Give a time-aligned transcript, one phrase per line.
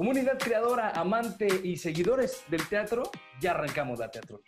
[0.00, 3.02] Comunidad creadora, amante y seguidores del teatro,
[3.38, 4.40] ya arrancamos la teatro.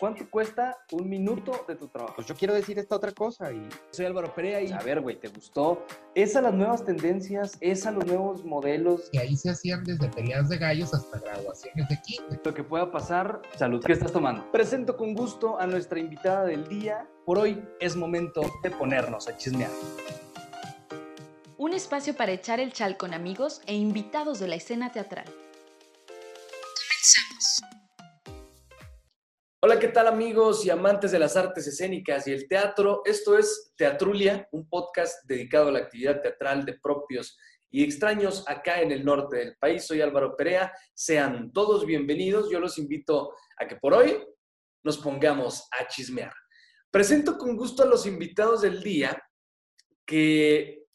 [0.00, 2.16] ¿Cuánto cuesta un minuto de tu trabajo?
[2.16, 3.68] Pues yo quiero decir esta otra cosa y...
[3.92, 4.72] Soy Álvaro Perea y...
[4.72, 5.86] A ver, güey, ¿te gustó?
[6.16, 7.56] ¿Es a las nuevas tendencias?
[7.60, 9.08] ¿Es a los nuevos modelos?
[9.12, 12.40] Y ahí se hacían desde peleas de gallos hasta graduaciones de kinder.
[12.44, 13.80] Lo que pueda pasar, salud.
[13.86, 14.50] ¿Qué estás tomando?
[14.50, 17.08] Presento con gusto a nuestra invitada del día.
[17.24, 19.70] Por hoy es momento de ponernos a chismear.
[21.60, 25.24] Un espacio para echar el chal con amigos e invitados de la escena teatral.
[26.06, 27.62] Comenzamos.
[29.60, 33.02] Hola, ¿qué tal amigos y amantes de las artes escénicas y el teatro?
[33.04, 37.36] Esto es Teatrulia, un podcast dedicado a la actividad teatral de propios
[37.72, 39.84] y extraños acá en el norte del país.
[39.84, 40.72] Soy Álvaro Perea.
[40.94, 42.48] Sean todos bienvenidos.
[42.52, 44.16] Yo los invito a que por hoy
[44.84, 46.32] nos pongamos a chismear.
[46.88, 49.20] Presento con gusto a los invitados del día
[50.06, 50.87] que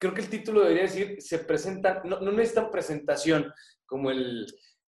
[0.00, 3.52] creo que el título debería decir, se presentan, no, no necesitan presentación
[3.84, 4.46] como el,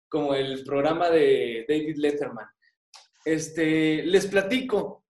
[0.10, 2.48] como el programa de David Letterman.
[3.26, 5.06] Este, les platico.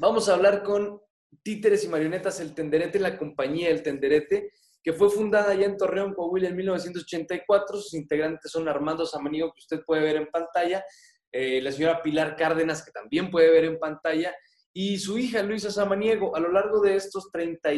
[0.00, 1.00] Vamos a hablar con
[1.42, 4.50] Títeres y Marionetas El Tenderete, la compañía El Tenderete,
[4.82, 7.76] que fue fundada ya en Torreón, Coahuila, en 1984.
[7.76, 10.84] Sus integrantes son Armando Samaniego, que usted puede ver en pantalla,
[11.30, 14.34] eh, la señora Pilar Cárdenas, que también puede ver en pantalla,
[14.72, 16.34] y su hija Luisa Samaniego.
[16.34, 17.70] A lo largo de estos 30,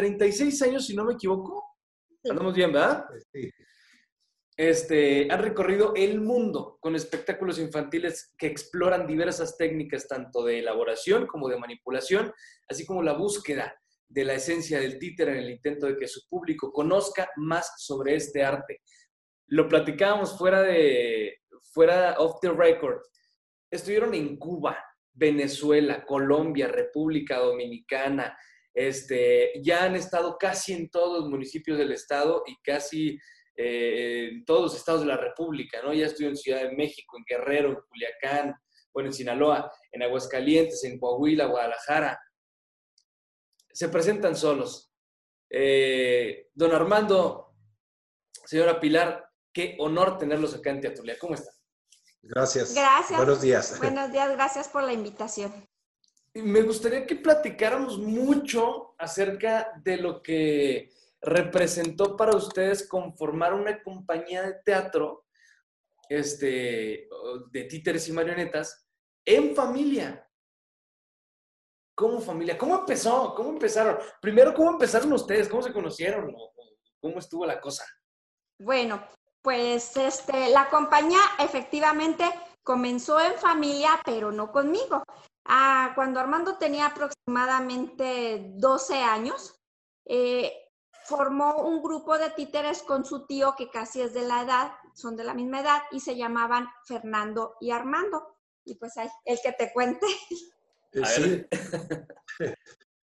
[0.00, 1.64] 36 años, si no me equivoco,
[2.24, 3.04] andamos bien, ¿verdad?
[3.32, 3.50] Sí
[4.60, 11.26] este, han recorrido el mundo con espectáculos infantiles que exploran diversas técnicas tanto de elaboración
[11.26, 12.30] como de manipulación,
[12.68, 13.74] así como la búsqueda
[14.06, 18.16] de la esencia del títer en el intento de que su público conozca más sobre
[18.16, 18.82] este arte.
[19.46, 21.38] Lo platicábamos fuera de,
[21.72, 23.00] fuera off the record.
[23.70, 24.76] Estuvieron en Cuba,
[25.14, 28.36] Venezuela, Colombia, República Dominicana,
[28.74, 33.18] este, ya han estado casi en todos los municipios del estado y casi
[33.56, 35.92] eh, en todos los estados de la República, ¿no?
[35.92, 38.54] Ya estuve en Ciudad de México, en Guerrero, en Culiacán,
[38.92, 42.18] bueno, en Sinaloa, en Aguascalientes, en Coahuila, Guadalajara.
[43.72, 44.92] Se presentan solos.
[45.50, 47.54] Eh, don Armando,
[48.46, 51.18] señora Pilar, qué honor tenerlos acá en Teatrulia.
[51.18, 51.54] ¿Cómo están?
[52.22, 52.74] Gracias.
[52.74, 53.18] Gracias.
[53.18, 53.78] Buenos días.
[53.78, 55.69] Buenos días, gracias por la invitación.
[56.34, 64.42] Me gustaría que platicáramos mucho acerca de lo que representó para ustedes conformar una compañía
[64.42, 65.26] de teatro
[66.08, 67.08] este,
[67.50, 68.86] de títeres y marionetas
[69.24, 70.26] en familia.
[71.94, 72.56] ¿Cómo familia?
[72.56, 73.34] ¿Cómo empezó?
[73.34, 73.98] ¿Cómo empezaron?
[74.22, 75.48] Primero, ¿cómo empezaron ustedes?
[75.48, 76.34] ¿Cómo se conocieron?
[77.00, 77.84] ¿Cómo estuvo la cosa?
[78.58, 79.06] Bueno,
[79.42, 82.24] pues este, la compañía efectivamente
[82.62, 85.02] comenzó en familia, pero no conmigo.
[85.52, 89.60] Ah, cuando Armando tenía aproximadamente 12 años,
[90.04, 90.52] eh,
[91.06, 95.16] formó un grupo de títeres con su tío que casi es de la edad, son
[95.16, 98.36] de la misma edad, y se llamaban Fernando y Armando.
[98.64, 100.06] Y pues ahí, el que te cuente.
[100.92, 101.46] Eh, sí.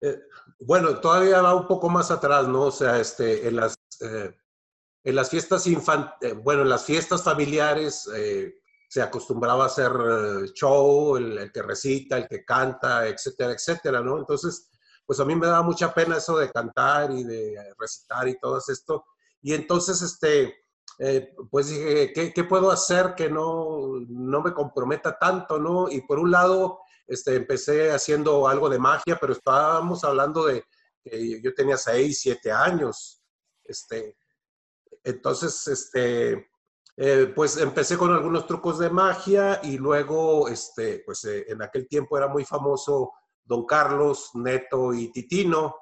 [0.04, 0.20] Eh,
[0.60, 2.62] bueno, todavía va un poco más atrás, ¿no?
[2.64, 4.36] O sea, este, en las, eh,
[5.04, 8.10] en las fiestas infantiles, bueno, en las fiestas familiares
[8.92, 9.90] se acostumbraba a hacer
[10.54, 14.18] show, el, el que recita, el que canta, etcétera, etcétera, ¿no?
[14.18, 14.70] Entonces,
[15.06, 18.58] pues a mí me daba mucha pena eso de cantar y de recitar y todo
[18.58, 19.06] esto.
[19.42, 20.66] Y entonces, este,
[21.00, 25.90] eh, pues dije, ¿qué, puedo hacer que no, no me comprometa tanto, no?
[25.90, 30.66] Y por un lado, este, empecé haciendo algo de magia, pero estábamos hablando de
[31.02, 33.24] que yo tenía 6, 7 años.
[33.64, 34.18] Este,
[35.06, 36.51] entonces, este,
[37.04, 41.88] eh, pues empecé con algunos trucos de magia y luego, este, pues eh, en aquel
[41.88, 43.14] tiempo era muy famoso
[43.44, 45.76] Don Carlos, Neto y Titino,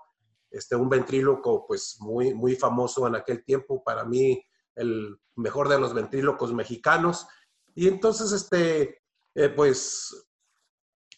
[0.50, 4.42] este, un ventríloco pues muy, muy famoso en aquel tiempo, para mí
[4.76, 7.28] el mejor de los ventrílocos mexicanos.
[7.76, 9.02] Y entonces, este,
[9.36, 10.26] eh, pues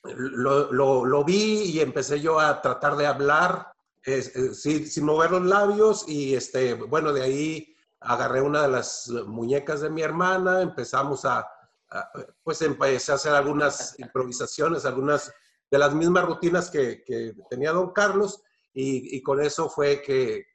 [0.04, 3.72] lo, lo, vi y empecé yo a tratar de hablar
[4.04, 7.71] eh, sin, sin, mover los labios y este, bueno, de ahí
[8.02, 11.48] agarré una de las muñecas de mi hermana, empezamos a,
[11.90, 12.12] a
[12.44, 15.32] pues empecé a hacer algunas improvisaciones, algunas
[15.72, 17.04] de las mismas rutinas que,
[17.50, 18.44] tenía don Carlos
[18.74, 20.46] y, con eso fue que,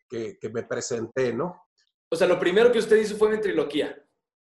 [0.53, 1.63] me presenté, ¿no?
[2.11, 3.97] O sea, lo primero que usted hizo fue ventriloquía.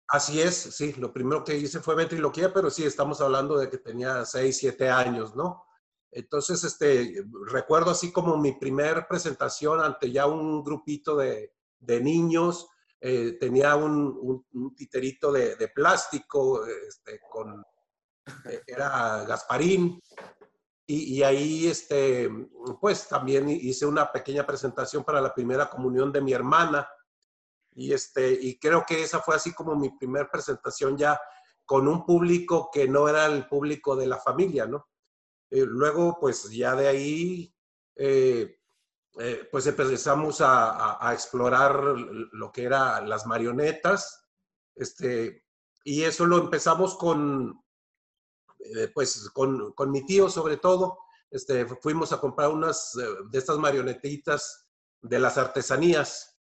[0.09, 3.79] Así es, sí, lo primero que hice fue ventriloquía, pero sí, estamos hablando de que
[3.79, 5.65] tenía 6, 7 años, ¿no?
[6.11, 12.69] Entonces, este, recuerdo así como mi primer presentación ante ya un grupito de, niños,
[13.07, 17.63] eh, tenía un, titerito de, plástico, este, con,
[18.47, 20.01] eh, era Gasparín,
[20.87, 22.31] y, ahí, este,
[22.81, 26.89] pues también hice una pequeña presentación para la primera comunión de mi hermana.
[27.75, 31.21] Y, este, y creo que esa fue así como mi primera presentación ya
[31.67, 34.89] con un público que no era el público de la familia, ¿no?
[35.51, 37.55] Eh, luego, pues ya de ahí,
[37.97, 38.61] eh,
[39.19, 41.75] eh, pues empezamos a, explorar
[42.33, 44.27] lo que eran las marionetas,
[44.75, 45.45] este,
[45.85, 47.63] y eso lo empezamos con,
[48.95, 50.99] pues con, con, mi tío sobre todo,
[51.31, 52.93] este, fuimos a comprar unas
[53.31, 54.69] de estas marionetitas
[55.03, 56.41] de las artesanías,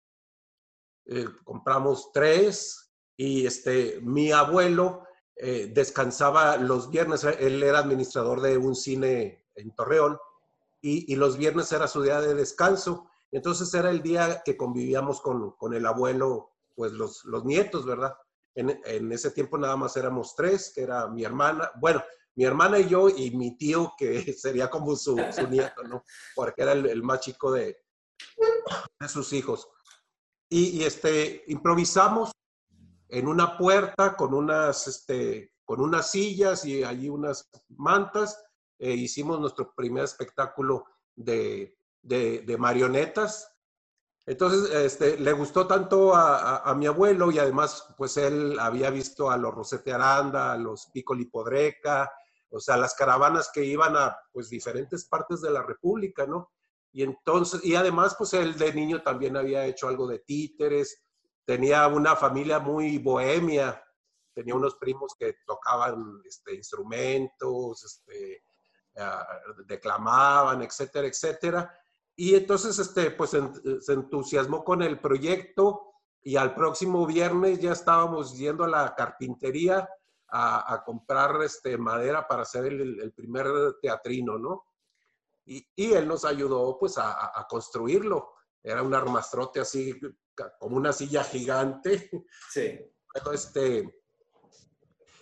[1.43, 2.83] compramos tres,
[3.17, 5.03] y este, mi abuelo
[5.35, 10.17] eh, descansaba los viernes, él era administrador de un cine en Torreón
[10.85, 13.09] y, los viernes era su día de descanso.
[13.31, 18.13] Entonces era el día que convivíamos con, con el abuelo, pues los, los nietos, ¿verdad?
[18.53, 22.03] En, ese tiempo nada más éramos tres, que era mi hermana, bueno,
[22.35, 26.03] mi hermana y yo y mi tío, que sería como su, su nieto, ¿no?
[26.35, 27.77] Porque era el, el más chico de,
[28.99, 29.69] de sus hijos.
[30.49, 32.31] Y, y, este, improvisamos
[33.07, 38.43] en una puerta con unas, este, con unas sillas y allí unas mantas.
[38.79, 40.85] Eh, hicimos nuestro primer espectáculo
[41.15, 43.49] de, de, marionetas.
[44.25, 49.29] Entonces, este, le gustó tanto a, a, mi abuelo y además, pues él había visto
[49.29, 52.11] a los Rosete Aranda, a los Piccoli Podreca,
[52.49, 56.51] o sea, las caravanas que iban a, pues, diferentes partes de la República, ¿no?
[56.91, 61.03] Y entonces, y además, pues él de niño también había hecho algo de títeres,
[61.43, 63.83] tenía una familia muy bohemia,
[64.33, 68.43] tenía unos primos que tocaban este, instrumentos, este,
[68.97, 69.27] ah,
[69.65, 71.79] declamaban, etcétera, etcétera.
[72.15, 78.37] Y entonces, este, pues se entusiasmó con el proyecto y al próximo viernes ya estábamos
[78.37, 79.89] yendo a la carpintería
[80.35, 83.45] a, comprar este, madera para hacer el, primer
[83.81, 84.65] teatrino, ¿no?
[85.45, 88.33] Y, y, él nos ayudó pues a, a construirlo.
[88.63, 89.99] Era un armastrote así
[90.59, 92.09] como una silla gigante.
[92.49, 92.79] Sí.
[93.31, 94.03] Este,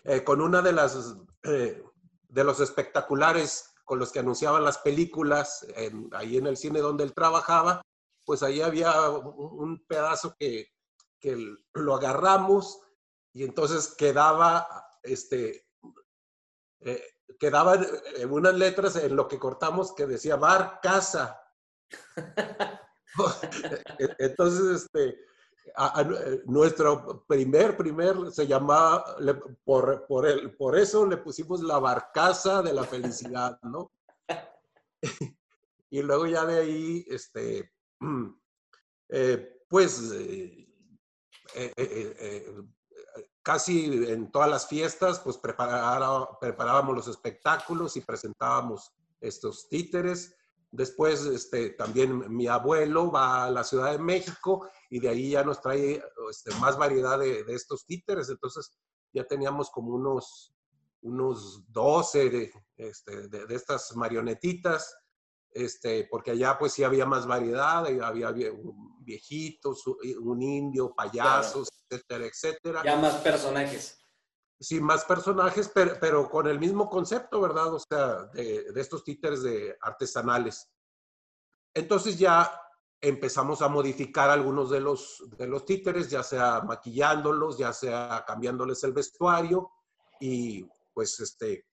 [0.05, 1.13] eh, con una de las
[1.43, 1.83] eh,
[2.31, 5.65] de los espectaculares con los que anunciaban las películas
[6.13, 7.81] ahí en el cine donde él trabajaba,
[8.25, 10.69] pues ahí había un, pedazo que,
[11.19, 11.37] que,
[11.73, 12.79] lo agarramos
[13.33, 14.67] y entonces quedaba,
[15.03, 15.67] este,
[16.79, 17.03] eh,
[17.37, 17.85] quedaban
[18.29, 21.41] unas letras en lo que cortamos que decía bar, casa.
[24.19, 25.19] Entonces, este,
[25.77, 29.15] eh, nuestro primer, primer, se llamaba,
[29.63, 33.91] por, por, el, por eso le pusimos la barcaza de la felicidad, ¿no?
[35.89, 37.71] y luego ya de ahí, este,
[39.09, 40.67] eh, pues, eh,
[43.41, 50.35] casi en todas las fiestas, pues preparábamos los espectáculos y presentábamos estos títeres.
[50.71, 55.43] Después, este, también mi abuelo va a la Ciudad de México y de ahí ya
[55.43, 58.29] nos trae este, más variedad de, estos títeres.
[58.29, 58.71] Entonces,
[59.13, 60.53] ya teníamos como unos,
[61.01, 64.95] unos 12 este, de, de, estas marionetitas,
[65.51, 68.31] este, porque allá pues sí había más variedad, había
[69.01, 69.83] viejitos,
[70.21, 72.81] un indio, payasos, etcétera, etcétera.
[72.85, 74.00] Ya más personajes
[74.61, 77.73] sí, más personajes, pero, con el mismo concepto, ¿verdad?
[77.73, 80.69] O sea, de, estos títeres de artesanales.
[81.73, 82.51] Entonces ya
[83.01, 88.83] empezamos a modificar algunos de los, de los títeres, ya sea maquillándolos, ya sea cambiándoles
[88.83, 89.71] el vestuario
[90.19, 90.63] y
[90.93, 91.65] pues este,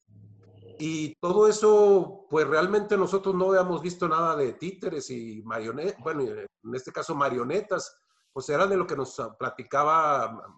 [0.78, 6.22] y todo eso, pues realmente nosotros no habíamos visto nada de títeres y marionetas, bueno,
[6.22, 7.98] en este caso marionetas,
[8.32, 10.54] pues era de lo que nos platicaba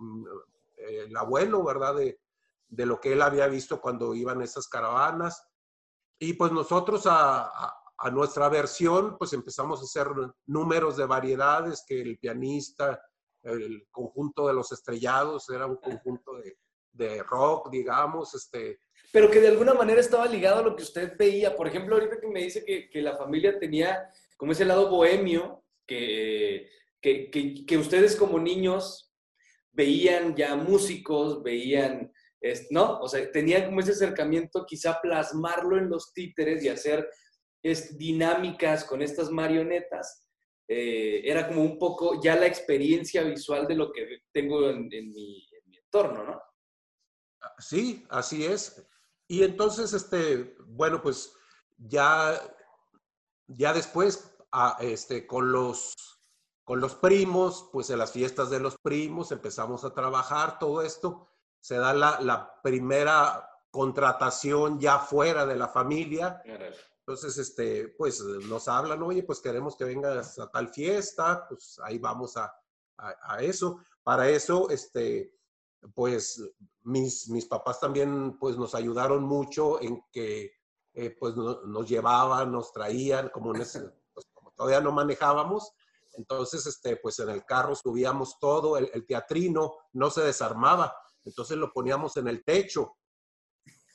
[0.98, 1.96] el abuelo, ¿verdad?
[1.96, 2.20] De,
[2.68, 5.42] de, lo que él había visto cuando iban esas caravanas.
[6.18, 7.50] Y pues nosotros a,
[7.98, 10.08] a, nuestra versión, pues empezamos a hacer
[10.46, 13.02] números de variedades, que el pianista,
[13.42, 16.58] el conjunto de los estrellados, era un conjunto de,
[16.92, 18.80] de rock, digamos, este,
[19.12, 21.56] pero que de alguna manera estaba ligado a lo que usted veía.
[21.56, 25.64] Por ejemplo, ahorita que me dice que, que la familia tenía como ese lado bohemio,
[25.86, 26.70] que,
[27.00, 27.30] que,
[27.66, 29.09] que, ustedes como niños
[29.80, 32.12] veían ya músicos, veían,
[32.70, 33.00] ¿no?
[33.00, 37.08] O sea, tenían como ese acercamiento, quizá plasmarlo en los títeres y hacer
[37.62, 40.26] es, dinámicas con estas marionetas.
[40.68, 45.48] Eh, era como un poco ya la experiencia visual de lo que tengo en, mi,
[45.82, 46.42] entorno, ¿no?
[47.58, 48.86] Sí, así es.
[49.28, 51.32] Y entonces, este, bueno, pues
[51.78, 52.38] ya,
[53.46, 56.19] ya después, a, este, con los
[56.70, 61.26] con los primos, pues en las fiestas de los primos empezamos a trabajar todo esto.
[61.58, 66.40] Se da la, la primera contratación ya fuera de la familia.
[67.00, 71.98] Entonces, este, pues nos hablan, oye, pues queremos que vengas a tal fiesta, pues ahí
[71.98, 72.54] vamos a,
[72.98, 73.80] a, a eso.
[74.04, 75.34] Para eso, este,
[75.92, 76.40] pues
[76.82, 80.52] mis, mis papás también pues nos ayudaron mucho en que
[80.94, 85.72] eh, pues no- nos llevaban, nos traían, como, en ese- pues, como todavía no manejábamos,
[86.14, 91.56] entonces este, pues en el carro subíamos todo, el, el teatrino no se desarmaba, entonces
[91.56, 92.96] lo poníamos en el techo.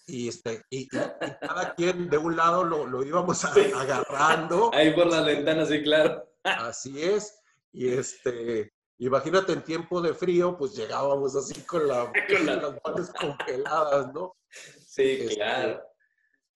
[0.08, 3.72] Y, este, y, y- y cada quien de un lado lo, lo íbamos a- Sí.
[3.76, 4.70] agarrando.
[4.74, 6.24] Ahí por las ventanas, sí, claro.
[6.44, 7.40] Así es.
[7.72, 12.76] Y este, imagínate en tiempo de frío, pues llegábamos así con, la, Con la- las
[12.86, 14.36] manos congeladas, ¿no?
[14.50, 15.82] Sí, Este, claro.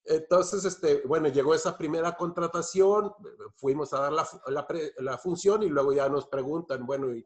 [0.06, 3.14] Entonces, este, bueno, llegó esa primera contratación,
[3.58, 7.24] fuimos a dar la, la la función y luego ya nos preguntan, bueno, ¿y,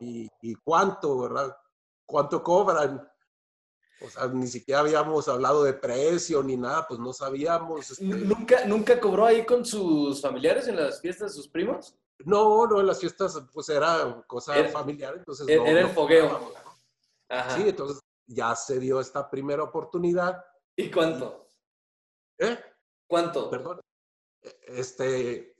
[0.00, 1.56] y, y cuánto, verdad?
[2.04, 3.08] ¿Cuánto cobran?
[4.02, 7.90] O sea, ni siquiera habíamos hablado de precio ni nada, pues no sabíamos.
[7.92, 11.96] este, ¿Nunca, ¿Nunca cobró ahí con sus familiares en las fiestas de sus primos?
[12.24, 15.86] no, no, en las fiestas pues era cosa Era- familiar, entonces era- no- era el
[15.88, 16.24] no fogueo.
[16.28, 16.70] cobrábamos, ¿no?
[17.28, 17.56] Ajá.
[17.56, 20.42] Sí, entonces ya se dio esta primera oportunidad.
[20.76, 21.45] ¿Y cuánto?
[22.38, 22.58] ¿Eh?
[23.06, 23.50] ¿Cuánto?
[23.50, 23.80] Perdón.
[24.66, 25.56] Este,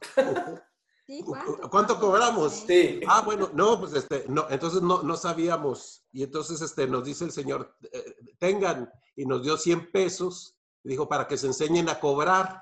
[1.06, 1.68] Sí, ¿cuánto?
[1.70, 2.64] ¿cuánto cobramos?
[2.66, 3.00] Sí.
[3.06, 6.02] Ah, bueno, no, pues este, no, entonces no, no sabíamos.
[6.12, 10.88] Y entonces este, nos dice el señor, eh, tengan, y nos dio 100 pesos, y
[10.88, 12.58] dijo, para que se enseñen a cobrar.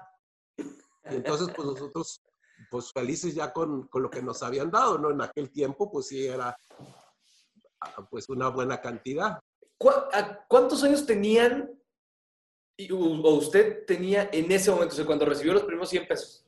[0.57, 2.21] Y entonces, pues nosotros,
[2.69, 5.11] pues felices ya con, con lo que nos habían dado, ¿no?
[5.13, 6.57] En aquel tiempo, pues sí era,
[7.81, 9.39] ah, pues una buena cantidad.
[9.79, 11.71] ¿Cu- a- ¿Cuántos años tenían
[12.87, 16.07] y- u- o usted tenía en ese momento, o sea, cuando recibió los primeros 100
[16.07, 16.45] pesos?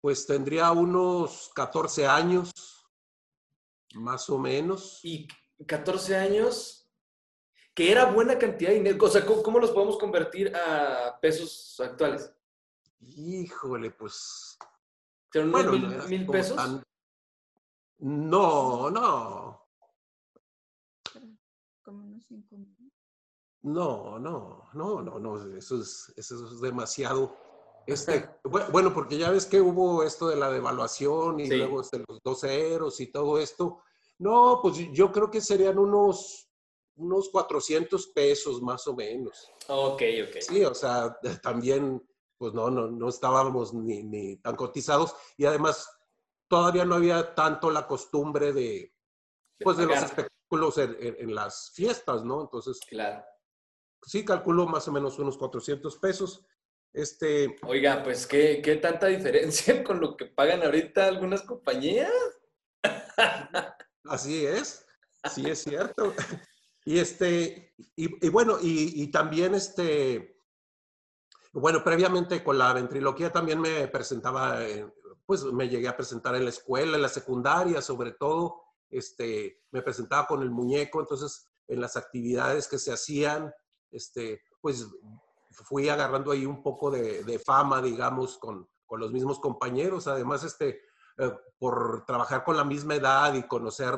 [0.00, 2.50] Pues tendría unos 14 años,
[3.94, 5.00] más o menos.
[5.02, 5.28] Y
[5.66, 6.88] 14 años,
[7.74, 9.04] que era buena cantidad de dinero.
[9.04, 12.32] O sea, ¿cómo, cómo los podemos convertir a pesos actuales?
[13.00, 14.56] Híjole, pues
[15.32, 16.56] ¿Serán unos Bueno, mil, no pesos?
[16.56, 16.82] tan-
[17.98, 19.66] No, no,
[21.82, 22.89] Como unos cinco mil.
[23.62, 27.36] No, no, no, no, no, eso es, eso es demasiado.
[27.86, 31.56] Este, bu- bueno, porque ya ves que hubo esto de la devaluación y Sí.
[31.56, 33.82] luego este, los dos ceros y todo esto.
[34.18, 36.48] No, pues yo creo que serían unos,
[36.96, 39.50] unos 400 pesos más o menos.
[39.68, 40.36] Ok, ok.
[40.40, 42.06] Sí, o sea, también,
[42.38, 45.88] pues no, no, no estábamos ni, ni tan cotizados y además
[46.48, 48.94] todavía no había tanto la costumbre de,
[49.62, 52.42] pues de los espectáculos en, en- en las fiestas, ¿no?
[52.42, 53.24] Entonces, Claro.
[54.04, 56.46] Sí, calculo más o menos unos 400 pesos.
[56.92, 62.10] Este, Oiga, pues ¿qué, qué tanta diferencia con lo que pagan ahorita algunas compañías.
[64.04, 64.86] así es,
[65.32, 66.14] sí es cierto.
[66.86, 70.38] Y este, y, y bueno, y, y también este,
[71.52, 74.92] bueno, previamente con la ventriloquía también me presentaba, en-
[75.26, 79.82] pues me llegué a presentar en la escuela, en la secundaria sobre todo, este, me
[79.82, 83.52] presentaba con el muñeco, entonces en las actividades que se hacían,
[83.90, 84.86] este, pues
[85.50, 90.06] fui agarrando ahí un poco de, de fama, digamos, con, con los mismos compañeros.
[90.06, 90.80] Además, este,
[91.18, 93.94] eh, por trabajar con la misma edad y conocer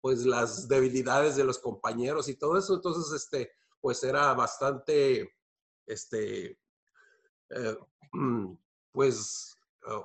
[0.00, 5.36] pues las debilidades de los compañeros y todo eso, entonces, este, pues era bastante,
[5.86, 6.58] este,
[7.50, 7.78] eh,
[8.12, 8.52] mm,
[8.92, 9.56] pues,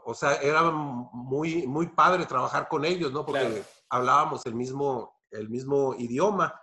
[0.05, 3.25] o sea, era muy, muy padre trabajar con ellos, ¿no?
[3.25, 3.65] Porque Claro.
[3.89, 6.53] hablábamos el mismo, el mismo idioma.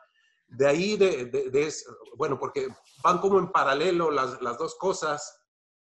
[0.55, 2.69] De ahí, de, de- de es- bueno, porque
[3.03, 5.41] van como en paralelo las, las dos cosas,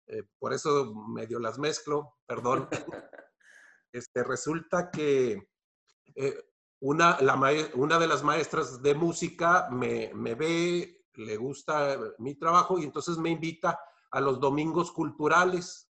[0.07, 2.67] eh, por eso medio las mezclo, perdón.
[3.95, 5.49] Este, resulta que
[6.15, 6.43] eh,
[6.81, 7.35] una, la
[7.75, 13.19] una de las maestras de música me, me ve, le gusta mi trabajo y entonces
[13.19, 13.79] me invita
[14.09, 15.91] a los domingos culturales.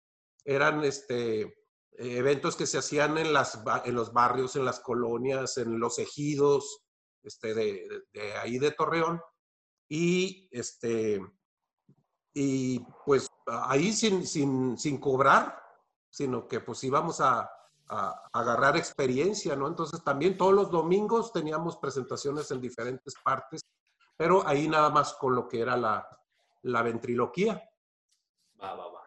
[0.43, 1.55] Eran este,
[1.93, 6.84] eventos que se hacían en, las, en los barrios, en las colonias, en los ejidos
[7.25, 9.21] este, de, de- ahí de Torreón.
[9.89, 11.19] Y, este,
[12.33, 15.61] y pues ahí sin, sin, sin cobrar,
[16.09, 17.49] sino que pues íbamos a,
[17.87, 19.67] a agarrar experiencia, ¿no?
[19.67, 23.61] Entonces también todos los domingos teníamos presentaciones en diferentes partes,
[24.17, 26.07] pero ahí nada más con lo que era la,
[26.63, 27.61] la ventriloquía.
[28.61, 29.01] Va, va, va.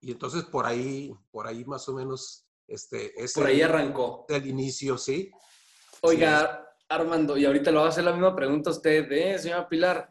[0.00, 4.24] Y entonces por ahí, por ahí más o menos, este, es Por ahí arrancó.
[4.28, 5.30] el inicio, ¿sí?
[6.00, 9.68] Oiga, Armando, y ahorita le voy a hacer la misma pregunta a usted, ¿eh, señora
[9.68, 10.10] Pilar?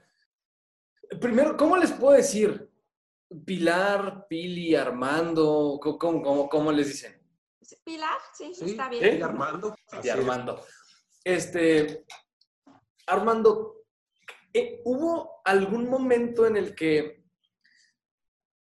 [1.20, 2.70] Primero, ¿cómo les puedo decir?
[3.46, 7.20] Pilar, Pili, Armando, ¿cómo, cómo, cómo les dicen?
[7.84, 9.24] Pilar, sí, Sí, está y bien.
[9.24, 9.76] Armando.
[10.04, 10.10] Y.
[10.10, 10.64] Armando.
[11.24, 12.06] Este,
[13.08, 13.86] Armando,
[14.54, 17.24] eh, ¿hubo algún momento en el que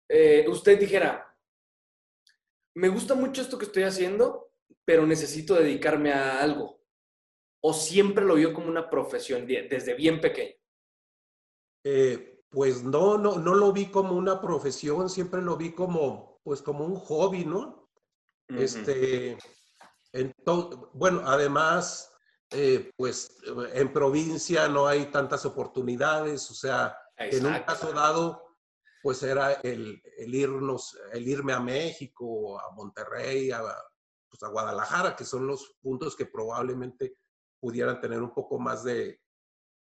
[0.10, 1.36] eh, usted dijera,
[2.75, 4.51] me gusta mucho esto que estoy haciendo,
[4.86, 6.78] pero necesito dedicarme a algo?
[7.62, 10.56] ¿O siempre lo vio como una profesión desde bien pequeño?
[11.84, 16.62] Eh, pues no, no, no lo vi como una profesión, siempre lo vi como, pues
[16.62, 17.89] como un hobby, ¿no?
[18.48, 19.38] Este,
[20.94, 22.12] bueno, además,
[22.50, 23.38] eh, pues
[23.74, 28.56] en provincia no hay tantas oportunidades, o sea, en un caso dado,
[29.04, 33.62] pues era el, irnos, el irme a México, a Monterrey, a,
[34.28, 37.13] pues a Guadalajara, que son los puntos que probablemente
[37.60, 39.22] pudieran tener un poco más de,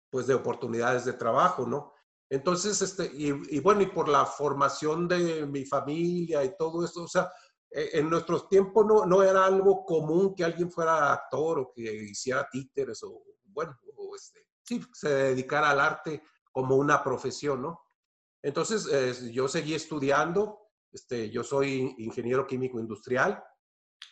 [0.10, 1.94] pues de oportunidades de trabajo, ¿no?
[2.30, 7.08] Entonces, este, y, bueno, y por la formación de mi familia y todo eso, o
[7.08, 7.32] sea,
[7.70, 11.82] e, en nuestros tiempos no, no era algo común que alguien fuera actor o que
[11.82, 17.82] hiciera títeres o, bueno, o este, sí, se dedicara al arte como una profesión, ¿no?
[18.42, 23.44] Entonces, eh, yo seguí estudiando, este, yo soy ingeniero químico industrial,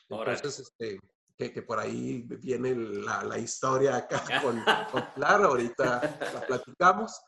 [0.10, 1.00] entonces, este,
[1.42, 7.20] que, que, por ahí viene la, la historia acá con, con Clara, ahorita la platicamos.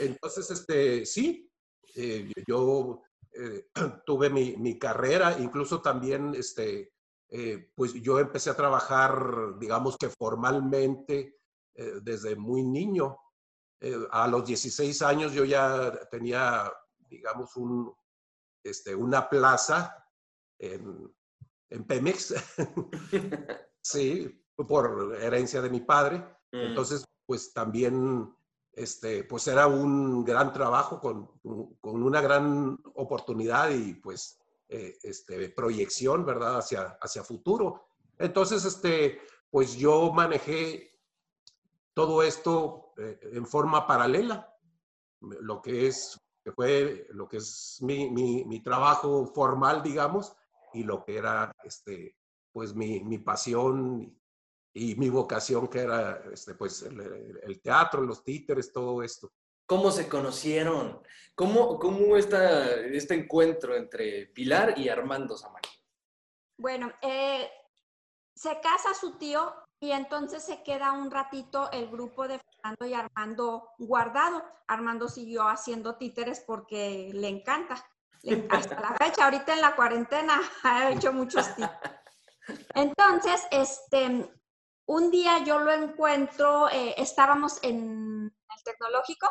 [0.00, 1.48] Entonces, este, sí,
[1.94, 3.68] eh, yo eh,
[4.04, 6.92] tuve mi, mi, carrera, incluso también, este,
[7.28, 11.36] eh, pues yo empecé a trabajar, digamos que formalmente,
[12.02, 13.16] desde muy niño.
[14.10, 17.90] a los 16 años yo ya tenía, digamos, un,
[18.62, 19.96] este, una plaza
[20.58, 21.10] en,
[21.70, 22.34] en Pemex,
[23.80, 26.18] sí, por herencia de mi padre.
[26.52, 26.58] Mm.
[26.58, 28.34] Entonces, pues también
[28.72, 31.30] este, pues era un gran trabajo con,
[31.80, 36.58] con una gran oportunidad y pues eh, este, proyección, ¿verdad?
[36.58, 37.88] Hacia, hacia futuro.
[38.18, 40.96] Entonces, este, pues yo manejé
[41.92, 44.56] todo esto eh, en forma paralela,
[45.20, 50.32] lo que es, que fue lo que es mi, mi, mi, trabajo formal, digamos,
[50.72, 52.16] y lo que era, este,
[52.52, 54.16] pues mi, mi pasión
[54.72, 59.32] y mi vocación que era este, pues, el, teatro, los títeres, todo esto.
[59.66, 61.00] ¿Cómo se conocieron?
[61.34, 65.68] ¿Cómo, cómo está este encuentro entre Pilar y Armando Samani?
[66.58, 67.48] Bueno, eh,
[68.34, 72.94] se casa su tío y entonces se queda un ratito el grupo de Fernando y
[72.94, 74.44] Armando guardado.
[74.66, 77.84] Armando siguió haciendo títeres porque le encanta.
[78.50, 81.46] Hasta la fecha, ahorita en la cuarentena, ha hecho muchos.
[82.74, 84.30] Entonces, este,
[84.86, 89.28] un día yo lo encuentro, eh, estábamos en el tecnológico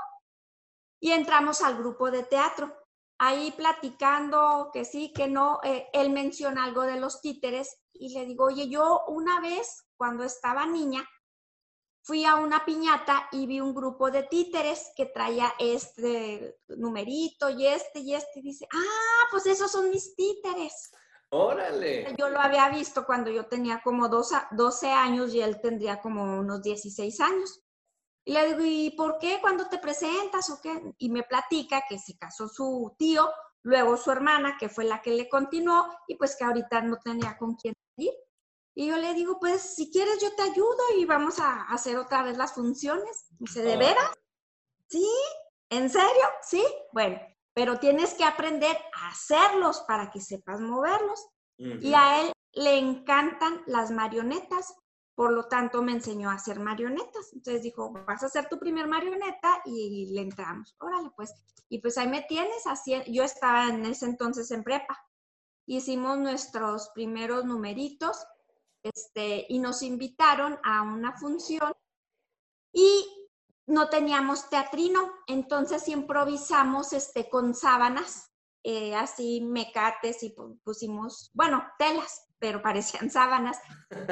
[1.00, 2.76] y entramos al grupo de teatro.
[3.22, 8.26] Ahí platicando que sí, que no, eh, él menciona algo de los títeres y le
[8.26, 11.06] digo, oye, yo una vez cuando estaba niña
[12.10, 17.68] fui a una piñata y vi un grupo de títeres que traía este numerito y
[17.68, 20.90] este y este y dice, ah, pues esos son mis títeres.
[21.30, 22.16] Órale.
[22.18, 26.64] Yo lo había visto cuando yo tenía como 12 años y él tendría como unos
[26.64, 27.62] 16 años.
[28.26, 29.38] Y le digo, ¿y por qué?
[29.40, 30.96] ¿Cuándo te presentas o qué?
[30.98, 33.30] Y me platica que se casó su tío,
[33.62, 37.38] luego su hermana, que fue la que le continuó, y pues que ahorita no tenía
[37.38, 38.14] con quién ir.
[38.76, 42.24] Y yo le digo, pues si quieres yo te ayudo y vamos a hacer otra
[42.24, 43.26] vez las funciones.
[43.40, 44.12] Dice, ¿de veras?
[44.88, 45.08] ¿Sí?
[45.70, 46.26] ¿En serio?
[46.42, 46.64] Sí.
[46.94, 47.20] Bueno,
[47.54, 51.28] pero tienes que aprender a hacerlos para que sepas moverlos.
[51.58, 54.74] Y a él le encantan las marionetas,
[55.14, 57.34] por lo tanto me enseñó a hacer marionetas.
[57.34, 60.74] Entonces dijo, vas a hacer tu primer marioneta y le entramos.
[60.80, 61.34] Órale, pues.
[61.68, 64.98] Y pues ahí me tienes, así, yo estaba en ese entonces en prepa.
[65.66, 68.26] Hicimos nuestros primeros numeritos
[68.84, 71.74] este, y nos invitaron a una función
[72.74, 73.20] y
[73.68, 78.32] no teníamos teatrino, entonces improvisamos este, con sábanas,
[78.64, 83.60] eh, así mecates y pusimos, bueno, telas, pero parecían sábanas.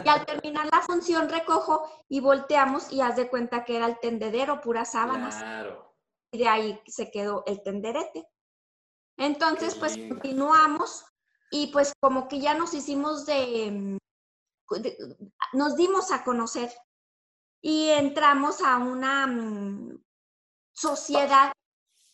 [0.04, 4.00] Y al terminar la función recojo y volteamos y haz de cuenta que era el
[4.00, 5.36] tendedero, puras sábanas.
[5.36, 5.96] Claro.
[6.32, 8.28] Y de ahí se quedó el tenderete.
[9.18, 11.04] Entonces, pues continuamos
[11.50, 13.98] y pues como que ya nos hicimos de,
[15.54, 16.72] nos dimos a conocer
[17.62, 20.04] y entramos a una mm,
[20.72, 21.52] sociedad.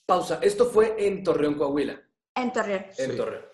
[0.05, 2.01] Pausa, esto fue en Torreón, Coahuila.
[2.35, 2.85] En Torreón.
[2.97, 3.45] En Torreón.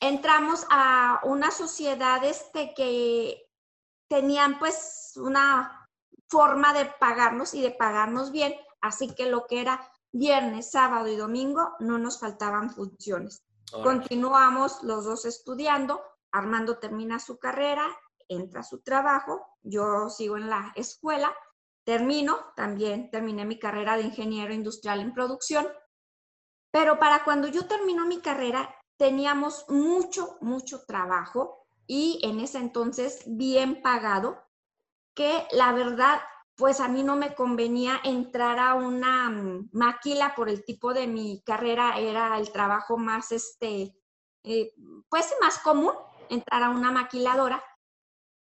[0.00, 3.50] Entramos a una sociedad este, que
[4.08, 5.88] tenían pues una
[6.28, 9.80] forma de pagarnos y de pagarnos bien, así que lo que era
[10.12, 13.42] viernes, sábado y domingo no nos faltaban funciones.
[13.70, 17.86] Continuamos los dos estudiando, Armando termina su carrera,
[18.30, 21.34] entra a su trabajo, yo sigo en la escuela,
[21.84, 25.66] termino, también terminé mi carrera de ingeniero industrial en producción,
[26.70, 33.22] pero para cuando yo termino mi carrera teníamos mucho, mucho trabajo y en ese entonces
[33.26, 34.40] bien pagado,
[35.14, 36.20] que la verdad,
[36.54, 41.06] pues a mí no me convenía entrar a una mm, maquila por el tipo de
[41.06, 43.96] mi carrera, era el trabajo más, este,
[44.44, 44.72] eh,
[45.08, 45.92] pues más común,
[46.28, 47.62] entrar a una maquiladora,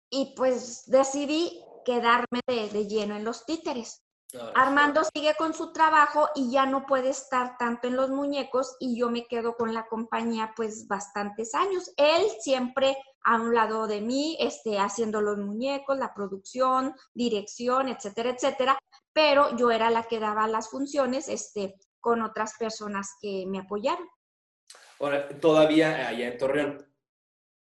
[0.10, 4.04] y pues decidí quedarme de lleno en los títeres.
[4.54, 8.96] Armando sigue con su trabajo y ya no puede estar tanto en los muñecos y
[8.96, 11.92] yo me quedo con la compañía pues bastantes años.
[11.98, 18.30] Él siempre a un lado de mí, este, haciendo los muñecos, la producción, dirección, etcétera,
[18.30, 18.80] etcétera,
[19.12, 24.08] pero yo era la que daba las funciones este, con otras personas que me apoyaron.
[25.00, 26.89] Ahora, todavía allá en Torreón.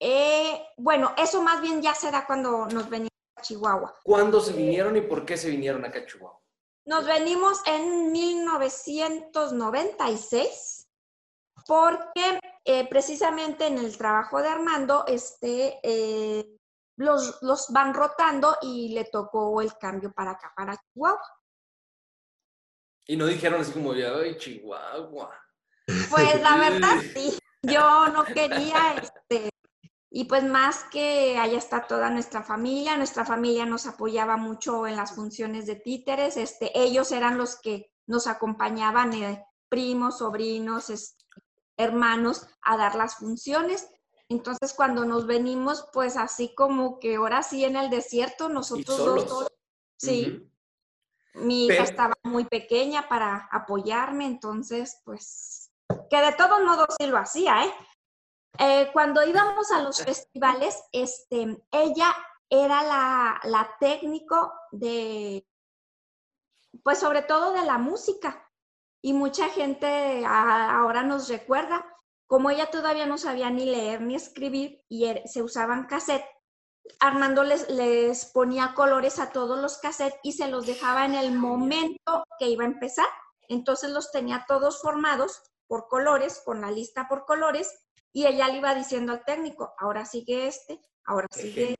[0.06, 4.00] Eh, bueno, eso más bien ya se da cuando nos venimos a Chihuahua.
[4.04, 6.38] ¿Cuándo se vinieron y por qué se vinieron acá a Chihuahua?
[6.84, 10.90] Nos venimos en 1996
[11.66, 16.58] porque eh, precisamente en el trabajo de Armando este, eh,
[16.98, 21.40] los, los, van rotando y le tocó el cambio para acá, para Chihuahua.
[23.06, 25.34] Y no dijeron así como, ay, Chihuahua.
[26.10, 29.53] Pues la verdad sí, yo no quería este,
[30.16, 34.94] y pues más que allá está toda nuestra familia, nuestra familia nos apoyaba mucho en
[34.94, 41.16] las funciones de títeres, este, ellos eran los que nos acompañaban, eh, primos, sobrinos,
[41.76, 43.88] hermanos, a dar las funciones.
[44.28, 49.48] Entonces cuando nos venimos, pues así como que ahora sí en el desierto, nosotros dos,
[49.96, 50.48] sí.
[51.34, 55.72] Mi hija estaba muy pequeña para apoyarme, entonces pues
[56.08, 57.74] que de todos modos sí lo hacía, ¿eh?
[58.58, 62.14] Eh, cuando íbamos a los festivales, este, ella
[62.48, 65.46] era la, la técnico de,
[66.82, 68.48] pues sobre todo de la música.
[69.02, 71.84] Y mucha gente ahora nos recuerda,
[72.26, 76.24] como ella todavía no sabía ni leer ni escribir y er, se usaban cassette,
[77.00, 81.32] Armando les, les ponía colores a todos los cassettes y se los dejaba en el
[81.32, 83.06] momento que iba a empezar.
[83.48, 87.72] Entonces los tenía todos formados por colores, con la lista por colores,
[88.12, 91.76] y ella le iba diciendo al técnico, ahora sigue este, ahora sigue.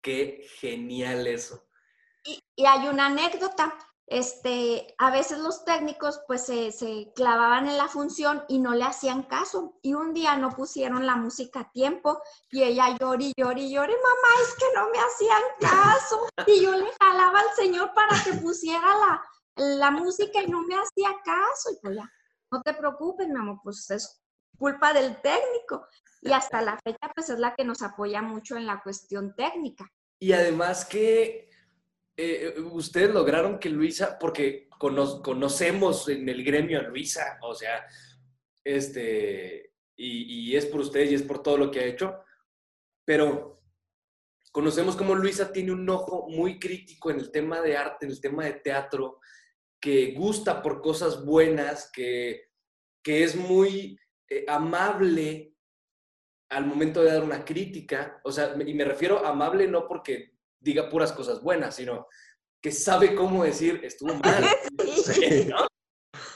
[0.00, 1.62] Qué genial eso.
[2.24, 7.88] Y, hay una anécdota, este, a veces los técnicos pues se, se, clavaban en la
[7.88, 9.78] función y no le hacían caso.
[9.82, 13.68] Y un día no pusieron la música a tiempo y ella lloró y lloró y
[13.68, 16.28] mamá, es que no me hacían caso.
[16.46, 19.22] Y yo le jalaba al señor para que pusiera la,
[19.56, 21.70] la música y no me hacía caso.
[21.72, 22.12] Y pues ya,
[22.50, 24.22] no te preocupes, mi amor, pues es
[24.56, 25.86] culpa del técnico.
[26.22, 29.86] Y hasta la fecha, pues es la que nos apoya mucho en la cuestión técnica.
[30.18, 31.50] Y además que
[32.16, 37.86] eh, ustedes lograron que Luisa, porque conocemos en el gremio a Luisa, o sea,
[38.64, 42.20] este, y, y, es por ustedes y es por todo lo que ha hecho,
[43.04, 43.62] pero
[44.50, 48.20] conocemos como Luisa tiene un ojo muy crítico en el tema de arte, en el
[48.20, 49.20] tema de teatro,
[49.80, 52.50] que gusta por cosas buenas, que,
[53.02, 55.54] que es muy eh, amable
[56.50, 60.88] al momento de dar una crítica, o sea, y me refiero amable no porque diga
[60.88, 62.06] puras cosas buenas, sino
[62.62, 64.44] que sabe cómo decir estuvo mal.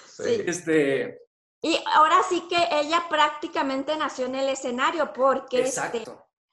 [0.06, 0.42] Sí.
[0.46, 1.18] Este...
[1.62, 6.04] Y ahora sí que ella prácticamente nació en el escenario porque este,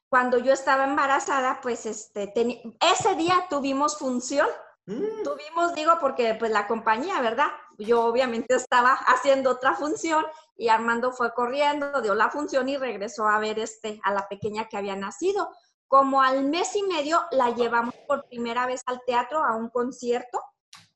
[0.10, 2.34] cuando yo estaba embarazada, pues este,
[2.80, 4.48] ese día tuvimos función.
[4.88, 5.22] Mm.
[5.24, 7.48] Tuvimos, digo, porque pues la compañía, ¿verdad?
[7.78, 13.28] Yo obviamente estaba haciendo otra función y Armando fue corriendo, dio la función y regresó
[13.28, 15.50] a ver este, a la pequeña que había nacido.
[15.88, 20.42] Como al mes y medio la llevamos por primera vez al teatro a un concierto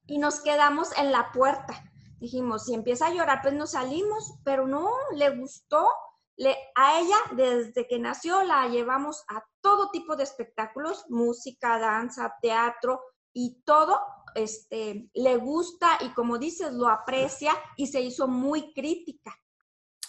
[0.05, 1.83] y nos quedamos en la puerta.
[2.19, 5.89] Dijimos, si empieza a llorar, pues nos salimos, pero no, le gustó.
[6.37, 12.35] Le, a ella, desde que nació, la llevamos a todo tipo de espectáculos, música, danza,
[12.41, 13.01] teatro
[13.33, 13.99] y todo,
[14.35, 19.35] este, le gusta y como dices, lo aprecia y se hizo muy crítica.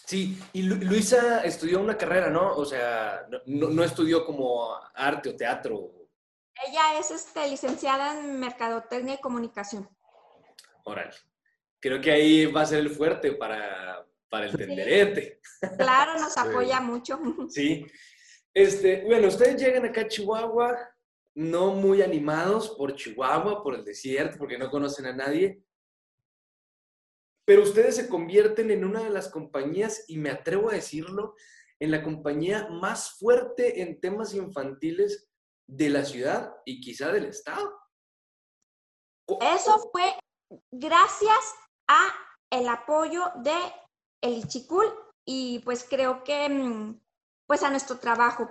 [0.07, 2.55] Sí, y Luisa estudió una carrera, ¿no?
[2.55, 5.91] O sea, no, estudió como arte o teatro.
[6.67, 9.89] Ella es este, licenciada en Mercadotecnia y Comunicación.
[10.85, 11.15] Órale.
[11.81, 15.41] Creo que ahí va a ser el fuerte para, para el tenderete.
[15.79, 17.19] Claro, nos apoya mucho.
[17.49, 17.87] Sí.
[18.53, 20.92] Este, bueno, ustedes llegan acá a Chihuahua,
[21.35, 25.63] no muy animados por Chihuahua, por el desierto, porque no conocen a nadie
[27.45, 31.35] pero ustedes se convierten en una de las compañías, y me atrevo a decirlo,
[31.81, 35.29] en la compañía más fuerte en temas infantiles
[35.69, 37.77] de la ciudad y quizá del estado.
[39.41, 40.15] Eso fue
[40.71, 41.55] gracias
[41.89, 42.09] a
[42.51, 43.57] el apoyo de
[44.23, 44.87] el Ichicul
[45.27, 47.01] y pues creo que mm,
[47.47, 48.49] pues a nuestro trabajo.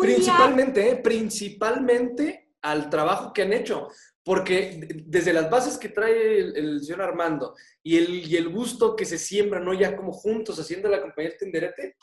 [0.00, 0.96] Principalmente, ¿eh?
[0.96, 3.88] principalmente al trabajo que han hecho.
[4.24, 8.48] Porque de- desde las bases que trae el, el señor Armando y el, y el
[8.50, 9.74] gusto que se siembra, ¿no?
[9.74, 11.96] Ya como juntos haciendo la compañía del Tenderete,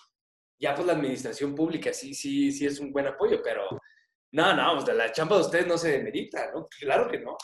[0.61, 3.61] ya pues la administración pública sí, sí, sí es un buen apoyo, pero
[4.33, 6.67] no, no, o sea, la chamba de ustedes no se demerita, ¿no?
[6.67, 7.37] Claro que no.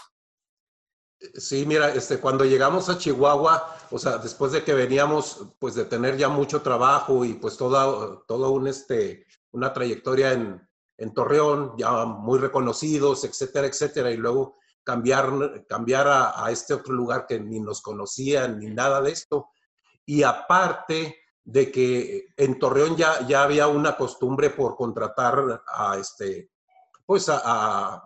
[1.35, 5.85] Sí, mira, este, cuando llegamos a Chihuahua, o sea, después de que veníamos, pues, de
[5.85, 11.73] tener ya mucho trabajo y pues toda, todo un, este, una trayectoria en, en Torreón,
[11.77, 17.59] ya muy reconocidos, etcétera, etcétera, y luego cambiar, cambiar a, este otro lugar que ni
[17.59, 19.49] nos conocían ni nada de esto.
[20.05, 26.51] Y aparte de que en Torreón ya, ya había una costumbre por contratar a, este,
[27.05, 28.03] pues, a-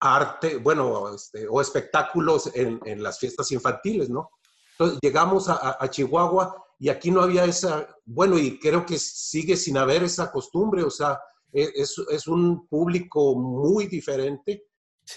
[0.00, 4.30] arte, bueno, este, o espectáculos en, las fiestas infantiles, ¿no?
[4.74, 9.76] Entonces llegamos a Chihuahua y aquí no había esa, bueno, y creo que sigue sin
[9.78, 11.18] haber esa costumbre, o sea,
[11.52, 14.66] e- es, es un público muy diferente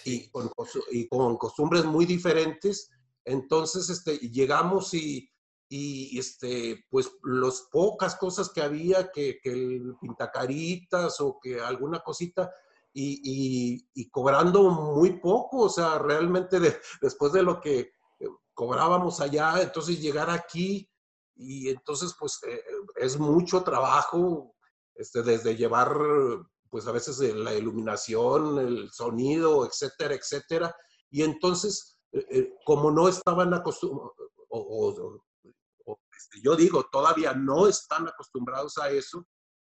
[0.05, 0.49] y con,
[0.91, 2.89] y con costumbres muy diferentes.
[3.25, 5.29] Entonces, este, llegamos y,
[5.69, 11.99] y este, pues las pocas cosas que había, que, que el pintacaritas o que alguna
[11.99, 12.51] cosita,
[12.93, 17.79] y, y- y cobrando muy poco, o sea, realmente de- después de lo que
[18.19, 20.89] eh, cobrábamos allá, entonces llegar aquí
[21.41, 22.63] y entonces pues eh,
[22.95, 24.55] es mucho trabajo,
[24.95, 25.95] este, desde llevar
[26.69, 30.75] pues a veces la iluminación, el sonido, etcétera, etcétera,
[31.09, 34.13] y entonces eh, eh, como no estaban acostumbrados,
[34.49, 35.21] o, o-
[35.85, 39.25] o, este, yo digo, todavía no están acostumbrados a eso,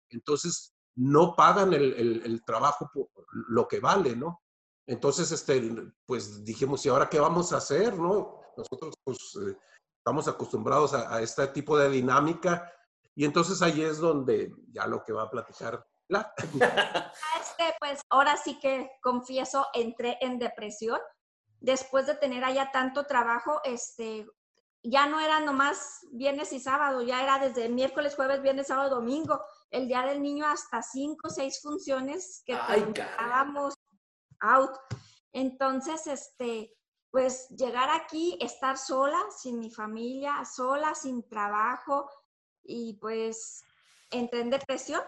[0.10, 3.08] entonces no pagan el, el- el trabajo por
[3.50, 4.42] lo que vale, ¿no?
[4.88, 5.62] Entonces, este,
[6.06, 8.42] pues dijimos, ¿y ahora qué vamos a hacer, no?
[8.58, 9.56] Nosotros, pues, eh,
[10.00, 12.72] estamos acostumbrados a, a este tipo de dinámica
[13.16, 16.34] y entonces ahí es donde ya lo que va a platicar la...
[17.40, 21.00] Este, pues ahora sí que confieso, entré en depresión.
[21.60, 24.26] Después de tener allá tanto trabajo, este,
[24.84, 29.44] ya no era nomás viernes y sábado, ya era desde miércoles, jueves, viernes, sábado, domingo.
[29.70, 33.74] El día del niño hasta cinco o seis funciones que estábamos
[34.40, 34.72] out.
[35.34, 36.74] Entonces, este,
[37.12, 42.10] pues llegar aquí, estar sola, sin mi familia, sola, sin trabajo,
[42.64, 43.64] y pues
[44.12, 45.02] entré en depresión.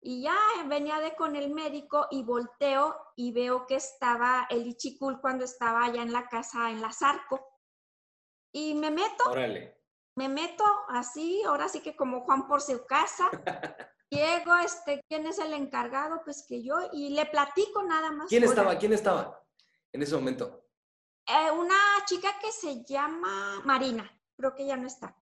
[0.00, 0.36] Y ya
[0.66, 5.84] venía de con el médico y volteo y veo que estaba el Ichicul cuando estaba
[5.84, 7.40] allá en la casa en la Zarco.
[8.52, 9.80] Y me meto, Órale.
[10.16, 13.30] me meto así, ahora sí que como Juan por su casa.
[14.10, 16.20] Llego, este, ¿quién es el encargado?
[16.24, 18.28] Pues que yo, y le platico nada más.
[18.28, 18.76] ¿Quién estaba?
[18.76, 19.42] ¿Quién estaba
[19.92, 20.61] en ese momento?
[21.26, 25.14] Eh, una chica que se llama Marina, creo que ya no está.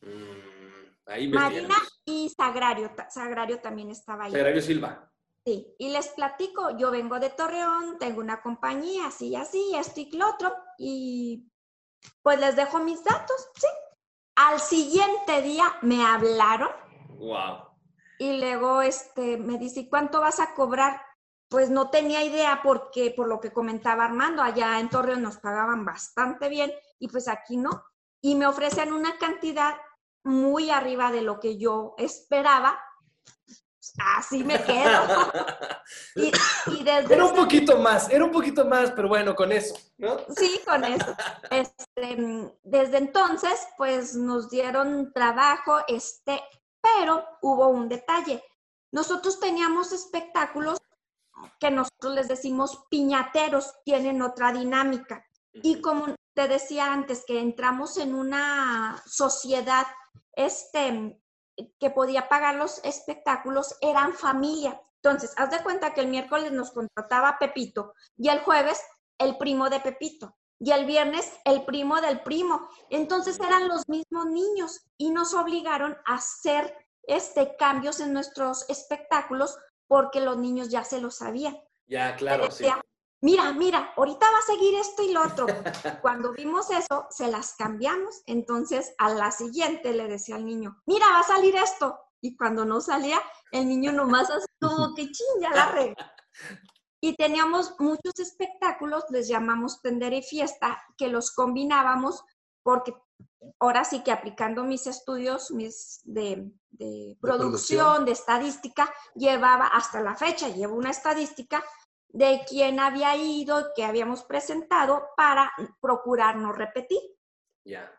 [0.00, 4.32] Mm, ahí Marina y Sagrario, Sagrario también estaba ahí.
[4.32, 5.06] Sagrario Silva.
[5.44, 10.00] Sí, y les platico, yo vengo de Torreón, tengo una compañía, así y así, esto
[10.00, 11.50] y lo otro, y
[12.22, 13.66] pues les dejo mis datos, ¿sí?
[14.36, 16.70] Al siguiente día me hablaron
[17.18, 17.68] Wow.
[18.18, 21.00] y luego este, me dice, "¿Y ¿cuánto vas a cobrar?
[21.50, 25.84] Pues no tenía idea porque por lo que comentaba Armando, allá en Torreón nos pagaban
[25.84, 27.84] bastante bien y pues aquí no.
[28.22, 29.74] Y me ofrecen una cantidad
[30.22, 32.78] muy arriba de lo que yo esperaba.
[34.16, 35.00] Así me quedo.
[36.14, 36.30] Y,
[36.72, 39.74] y desde Era un ese- poquito más, era un poquito más, pero bueno, con eso,
[39.98, 40.18] ¿no?
[40.36, 41.16] Sí, con eso.
[41.50, 46.40] Este, desde entonces, pues nos dieron trabajo, este,
[46.80, 48.44] pero hubo un detalle.
[48.92, 50.78] Nosotros teníamos espectáculos
[51.58, 55.24] que nosotros les decimos piñateros, tienen otra dinámica.
[55.52, 59.86] Y como te decía antes, que entramos en una sociedad
[60.32, 61.20] este,
[61.78, 64.80] que podía pagar los espectáculos, eran familia.
[65.02, 68.80] Entonces, haz de cuenta que el miércoles nos contrataba Pepito y el jueves
[69.18, 72.68] el primo de Pepito y el viernes el primo del primo.
[72.90, 76.74] Entonces eran los mismos niños y nos obligaron a hacer
[77.04, 79.56] este, cambios en nuestros espectáculos
[79.90, 81.60] porque los niños ya se lo sabían.
[81.88, 82.62] Ya, claro, sí.
[82.62, 82.80] Decía,
[83.22, 85.46] Mira, mira, ahorita va a seguir esto y lo otro.
[86.00, 88.22] Cuando vimos eso, se las cambiamos.
[88.26, 91.98] Entonces, a la siguiente le decía al niño, mira, va a salir esto.
[92.22, 95.96] Y cuando no salía, el niño nomás así como que ching, ya la regué.
[97.02, 102.22] Y teníamos muchos espectáculos, les llamamos tender y fiesta, que los combinábamos
[102.62, 102.94] porque
[103.58, 108.04] ahora sí que aplicando mis estudios mis de, de producción, producción.
[108.04, 111.64] de estadística, llevaba hasta la fecha, llevo una estadística
[112.08, 117.00] de quién había ido, que habíamos presentado para procurar no repetir.
[117.64, 117.92] Ya.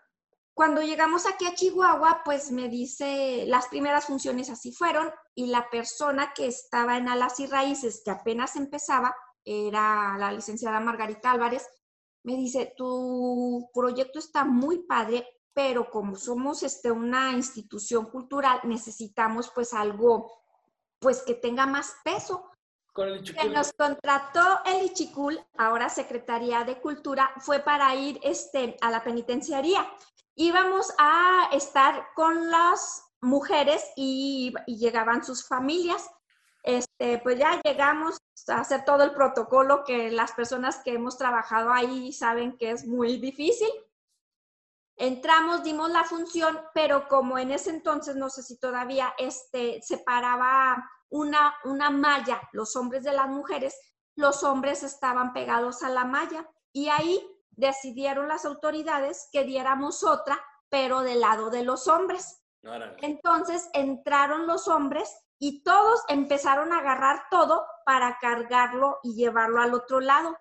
[0.54, 5.70] cuando llegamos aquí a Chihuahua, pues me dice, las primeras funciones así fueron y la
[5.70, 11.68] persona que estaba en Alas y Raíces, que apenas empezaba, era la licenciada Margarita Álvarez,
[12.24, 19.52] me dice, tu proyecto está muy padre, pero como somos este, una institución cultural, necesitamos
[19.54, 20.32] pues algo
[21.00, 22.48] pues que tenga más peso.
[22.94, 28.76] Con el Que nos contrató el Ichicul, ahora Secretaría de Cultura, fue para ir este,
[28.82, 29.90] a la penitenciaría.
[30.36, 36.10] Íbamos a estar con las mujeres y, y llegaban sus familias.
[36.64, 41.72] Este, pues ya llegamos a hacer todo el protocolo que las personas que hemos trabajado
[41.72, 43.70] ahí saben que es muy difícil.
[44.98, 50.88] Entramos, dimos la función, pero como en ese entonces, no sé si todavía, este, separaba
[51.10, 53.76] una, una malla, los hombres de las mujeres,
[54.16, 60.40] los hombres estaban pegados a la malla y ahí decidieron las autoridades que diéramos otra,
[60.70, 62.44] pero del lado de los hombres.
[63.00, 65.10] Entonces entraron los hombres
[65.44, 70.38] y todos empezaron a agarrar todo para cargarlo y llevarlo al otro lado.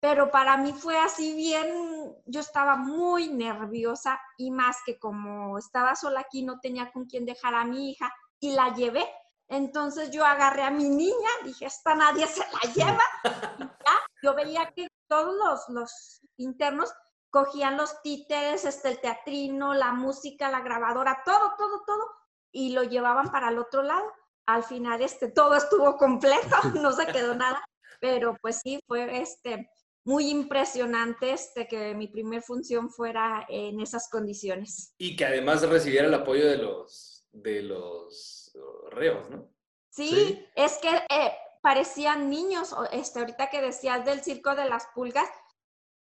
[0.00, 5.94] Pero para mí fue así bien, yo estaba muy nerviosa y más que como estaba
[5.96, 9.06] sola aquí, no tenía con quién dejar a mi hija y la llevé.
[9.48, 13.04] Entonces yo agarré a mi niña, dije, esta nadie se la lleva.
[13.58, 16.90] Y ya, yo veía que todos los, los internos
[17.28, 22.04] cogían los títeres, este, el teatrino, la música, la grabadora, todo, todo, todo,
[22.50, 24.10] y lo llevaban para el otro lado.
[24.48, 27.62] Al final, este, todo estuvo completo, no se quedó nada,
[28.00, 29.70] pero pues sí, fue este,
[30.04, 34.94] muy impresionante este, que mi primer función fuera en esas condiciones.
[34.96, 38.56] Y que además recibiera el apoyo de los, de los
[38.90, 39.50] reos, ¿no?
[39.90, 40.46] Sí, Sí.
[40.54, 45.28] es que eh, parecían niños, este, ahorita que decías del circo de las pulgas,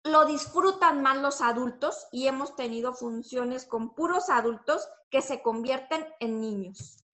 [0.03, 6.05] lo disfrutan más los adultos y hemos tenido funciones con puros adultos que se convierten
[6.19, 7.04] en niños.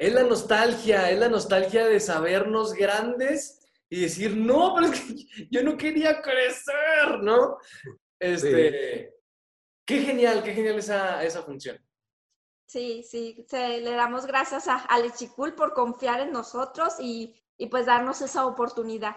[0.00, 3.60] Es la nostalgia, es la nostalgia de sabernos grandes
[3.90, 7.58] y decir, no, pero es que yo no quería crecer, ¿no?
[8.18, 9.14] Este,
[9.86, 11.78] qué genial, qué genial esa, esa función.
[12.66, 17.84] Sí, sí, se- le damos gracias a Alechicul por confiar en nosotros y, y pues
[17.84, 19.16] darnos esa oportunidad.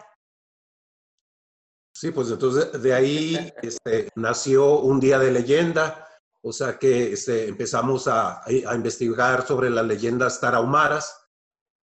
[1.96, 6.06] Sí, pues entonces de ahí este, nació un día de leyenda,
[6.44, 11.18] o sea que este, empezamos a, a investigar sobre las leyendas tarahumaras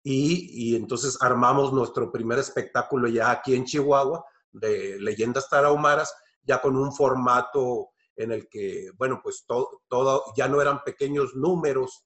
[0.03, 6.61] y, y entonces armamos nuestro primer espectáculo ya aquí en Chihuahua de leyendas tarahumaras, ya
[6.61, 12.03] con un formato en el que, bueno, pues todo, todo ya no eran pequeños números,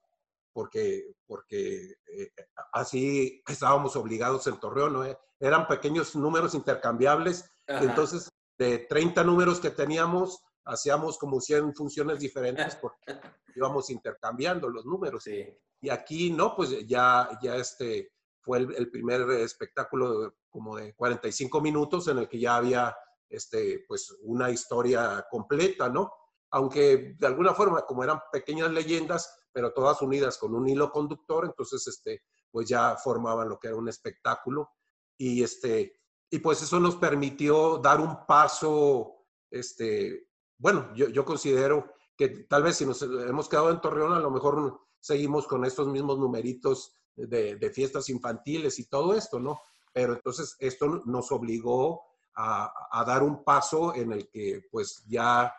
[0.51, 2.31] porque, porque eh,
[2.71, 5.03] así estábamos obligados en Torreón, ¿no?
[5.39, 7.83] eran pequeños números intercambiables Ajá.
[7.83, 12.97] entonces, de 30 números que teníamos, hacíamos como 100 funciones diferentes porque
[13.55, 15.23] íbamos intercambiando los números.
[15.23, 15.45] sí.
[15.81, 20.93] Y aquí no, pues ya, ya este fue el, el primer espectáculo de- como de
[20.95, 22.95] 45 minutos en el que ya había
[23.29, 26.09] este, pues una historia completa, ¿no?
[26.51, 31.45] Aunque de alguna forma, como eran pequeñas leyendas, pero todas unidas con un hilo conductor,
[31.45, 34.69] entonces este, pues ya formaban lo que era un espectáculo.
[35.17, 35.99] Y, este,
[36.29, 42.63] y pues eso nos permitió dar un paso, este, bueno, yo, yo considero que tal
[42.63, 46.95] vez si nos hemos quedado en Torreón, a lo mejor seguimos con estos mismos numeritos
[47.15, 49.59] de, de fiestas infantiles y todo esto, ¿no?
[49.91, 52.01] Pero entonces esto nos obligó
[52.35, 55.53] a, a dar un paso en el que pues ya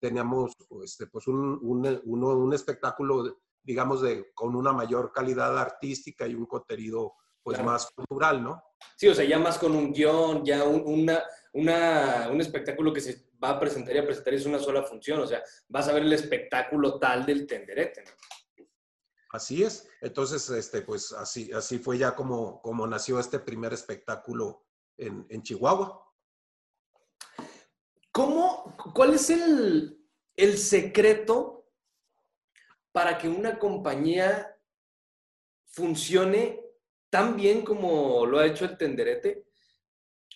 [0.00, 6.26] teníamos este, pues un, un, un, un espectáculo, digamos, de, con una mayor calidad artística
[6.26, 7.70] y un contenido pues Claro.
[7.72, 8.62] más cultural, ¿no?
[8.94, 11.22] Sí, o sea, ya más con un guion, ya un, una,
[11.58, 15.20] una, un espectáculo que se va a presentar y a presentar es una sola función,
[15.20, 18.10] o sea, vas a ver el espectáculo tal del tenderete, ¿no?
[19.30, 19.86] Así es.
[20.00, 24.64] Entonces, este, pues así, así fue ya como, como nació este primer espectáculo
[24.96, 26.02] en, en Chihuahua.
[28.12, 30.00] ¿Cómo, cuál es el,
[30.34, 31.68] el secreto
[32.92, 34.56] para que una compañía
[35.66, 36.64] funcione
[37.10, 39.47] tan bien como lo ha hecho el tenderete?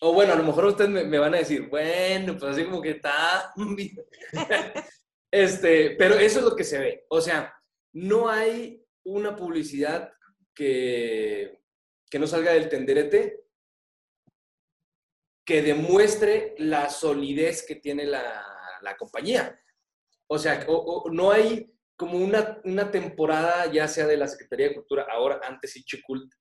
[0.04, 2.90] O bueno, a lo mejor ustedes me, van a decir, bueno, pues así como que
[2.90, 3.54] está
[5.30, 7.06] este, pero eso es lo que se ve.
[7.08, 7.54] O sea,
[7.92, 10.12] no hay una publicidad
[10.56, 11.60] que,
[12.10, 13.44] que no salga del tenderete
[15.46, 18.44] que demuestre la solidez que tiene la,
[18.80, 19.56] la compañía.
[20.26, 24.74] O sea, o no hay como una, una temporada, ya sea de la Secretaría de
[24.74, 26.32] Cultura, ahora antes Ichicult,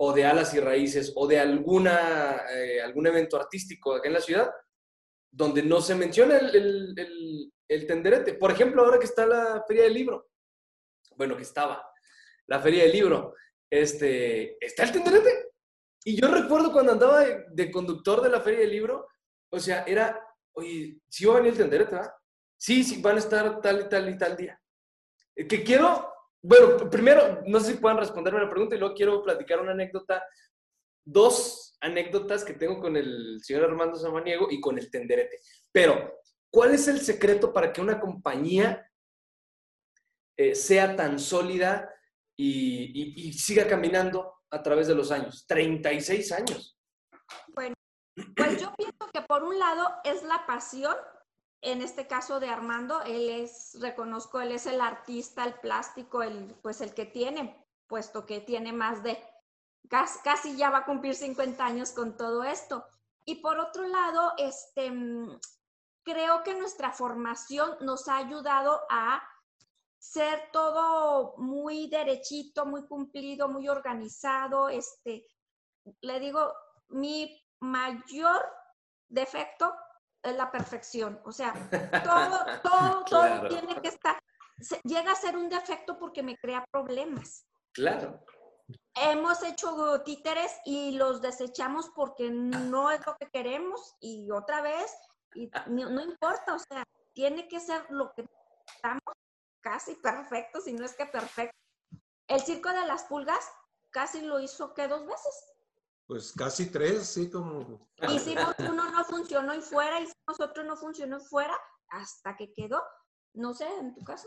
[0.00, 4.20] o de Alas y Raíces, o de alguna, eh, algún evento artístico acá en la
[4.20, 4.50] ciudad,
[5.30, 6.54] donde no se menciona el,
[6.98, 8.34] el- el- tenderete.
[8.34, 10.30] Por ejemplo, ahora que está la Feria del Libro.
[11.16, 11.84] Bueno, que estaba
[12.46, 13.34] la Feria del Libro.
[13.70, 15.50] Este, está el tenderete.
[16.04, 19.08] Y yo recuerdo cuando andaba de, conductor de la Feria del Libro,
[19.50, 20.18] o sea, era,
[20.52, 22.12] oye, si va a venir el tenderete, ¿verdad?
[22.56, 24.60] Sí, sí, van a estar tal y tal y tal día.
[25.36, 26.10] Eh, que quiero,
[26.42, 30.24] bueno, primero, no sé si puedan responderme la pregunta y luego quiero platicar una anécdota,
[31.04, 35.40] dos anécdotas que tengo con el señor Armando Samaniego y con el tenderete.
[35.72, 36.20] Pero,
[36.50, 38.88] ¿cuál es el secreto para que una compañía
[40.36, 41.92] eh, sea tan sólida
[42.36, 45.44] y, siga caminando a través de los años?
[45.46, 46.78] 36 años.
[47.48, 47.74] Bueno,
[48.36, 50.94] pues yo pienso que por un lado es la pasión
[51.60, 56.54] en este caso de Armando, él es, reconozco, él es el artista, el plástico, el,
[56.62, 59.18] pues el que tiene, puesto que tiene más de,
[59.88, 62.84] casi, ya va a cumplir 50 años con todo esto.
[63.24, 64.92] Y por otro lado, este,
[66.04, 69.22] creo que nuestra formación nos ha ayudado a
[69.98, 74.68] ser todo muy derechito, muy cumplido, muy organizado.
[74.68, 75.26] Este,
[76.00, 76.52] le digo,
[76.88, 78.40] mi mayor
[79.08, 79.74] defecto
[80.22, 81.20] la perfección.
[81.24, 81.52] O sea,
[82.04, 84.18] todo, todo, todo tiene que estar.
[84.84, 87.46] Llega a ser un defecto porque me crea problemas.
[87.72, 88.24] Claro.
[88.94, 94.92] Hemos hecho títeres y los desechamos porque no es lo que queremos y otra vez,
[95.34, 96.82] y no, importa, o sea,
[97.14, 98.26] tiene que ser lo que
[98.74, 99.14] estamos
[99.60, 101.56] casi perfecto, si no es que perfecto.
[102.26, 103.48] El circo de las pulgas
[103.90, 105.52] casi lo hizo que dos veces.
[106.08, 107.86] Pues casi tres, sí, como...
[108.08, 111.54] Hicimos uno no funcionó y fuera, hicimos otro no funcionó y fuera,
[111.90, 112.82] hasta que quedó.
[113.34, 114.26] No sé, en tu caso.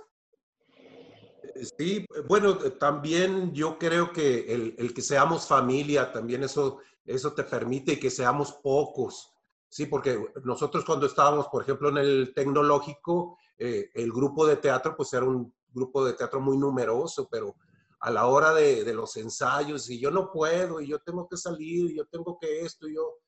[0.78, 7.46] Eh, sí, bueno, también yo creo que el, que seamos familia, también eso, eso te
[7.46, 9.34] permite que seamos pocos.
[9.68, 14.96] Sí, porque nosotros cuando estábamos, por ejemplo, en el tecnológico, eh, el grupo de teatro,
[14.96, 17.56] pues era un grupo de teatro muy numeroso, pero
[18.02, 21.91] a la hora de, los ensayos y yo no puedo y yo tengo que salir
[21.91, 23.20] y yo tengo que esto y yo.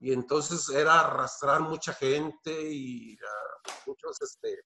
[0.00, 3.16] Y entonces era arrastrar mucha gente y
[3.86, 4.64] muchos, este,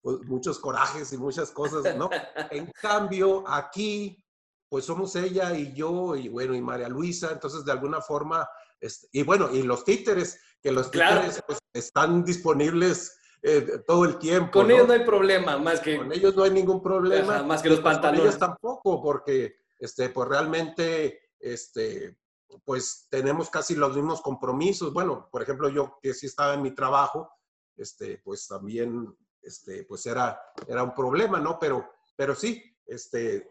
[0.00, 2.08] pues, muchos corajes y muchas cosas, ¿no?
[2.50, 4.22] En cambio, aquí,
[4.68, 8.48] pues somos ella y yo y bueno, y María Luisa, entonces de alguna forma,
[8.78, 13.16] este, y bueno, y los títeres, que los títeres pues, están disponibles
[13.46, 14.52] eh, todo el tiempo.
[14.52, 15.98] Con ellos no hay problema, más que...
[15.98, 17.42] Con ellos no hay ningún problema.
[17.42, 18.20] más que los pantalones.
[18.20, 22.16] Con ellos tampoco, porque este, pues realmente, este,
[22.64, 24.94] pues tenemos casi los mismos compromisos.
[24.94, 27.30] Bueno, por ejemplo, yo que sí estaba en mi trabajo,
[27.76, 31.58] este, pues también, este, pues era, era un problema, ¿no?
[31.58, 31.86] Pero,
[32.16, 33.50] pero sí, este,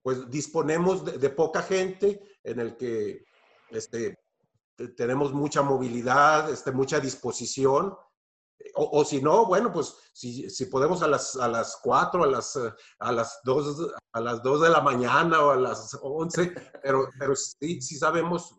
[0.00, 3.26] pues disponemos de, de poca gente en el que,
[3.68, 4.18] este,
[4.96, 7.94] tenemos mucha movilidad, este, mucha disposición
[8.74, 12.58] o, si no, bueno, pues si, si podemos a las, a las 4, a las,
[12.98, 16.52] a, las 2, a las 2 de la mañana o a las 11,
[16.82, 18.56] pero, pero sí, sí sabemos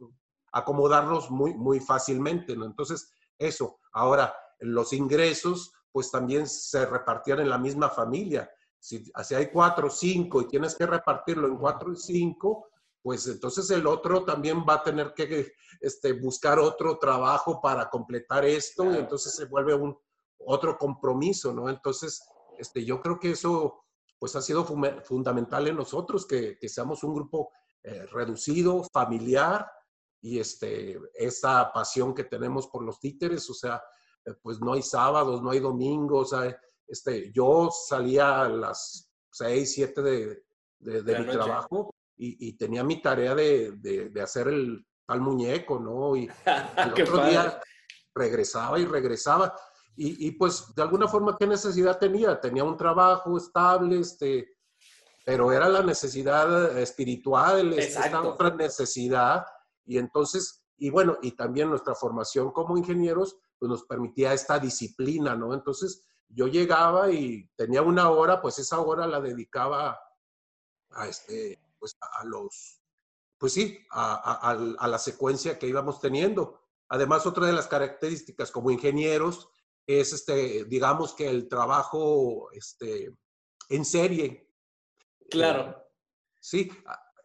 [0.51, 2.65] acomodarnos muy, muy fácilmente, ¿no?
[2.65, 3.79] Entonces, eso.
[3.91, 8.49] Ahora, los ingresos, pues también se repartían en la misma familia.
[8.79, 12.69] Si, si hay 4 o 5 y tienes que repartirlo en 4 y 5,
[13.07, 18.43] pues entonces el otro también va a tener que este, buscar otro trabajo para completar
[18.43, 19.97] esto y entonces se vuelve un,
[20.39, 21.69] otro compromiso, ¿no?
[21.69, 22.21] Entonces,
[22.57, 23.85] este, yo creo que eso
[24.19, 24.65] pues ha sido
[25.05, 27.49] fundamental en nosotros, que, que seamos un grupo
[27.81, 29.65] eh, reducido, familiar,
[30.19, 33.81] y este, esa pasión que tenemos por los títeres, o sea,
[34.25, 36.35] eh, pues no hay sábados, no hay domingos,
[36.85, 40.43] este, yo salía a las 6, 7 de,
[40.79, 46.15] de, mi trabajo y, y, tenía mi tarea de, de, hacer el tal muñeco, ¿no?
[46.15, 46.29] Y
[46.77, 47.61] el otro día
[48.13, 49.55] regresaba y regresaba.
[49.99, 52.39] Y, pues de alguna forma, ¿qué necesidad tenía?
[52.39, 54.47] Tenía un trabajo estable, este,
[55.25, 59.43] pero era la necesidad espiritual, esta otra necesidad.
[59.85, 65.35] Y entonces, y bueno, y también nuestra formación como ingenieros, pues nos permitía esta disciplina,
[65.35, 65.51] ¿no?
[65.55, 69.99] Entonces, yo llegaba y tenía una hora, pues esa hora la dedicaba
[70.91, 72.81] a, este, pues a, los,
[73.37, 76.61] pues sí, a, a, la secuencia que íbamos teniendo.
[76.89, 79.49] Además, otra de las características como ingenieros
[79.85, 83.15] es, este, digamos que el trabajo este,
[83.69, 84.53] en serie.
[85.29, 85.69] Claro.
[85.69, 85.75] Eh,
[86.39, 86.71] sí,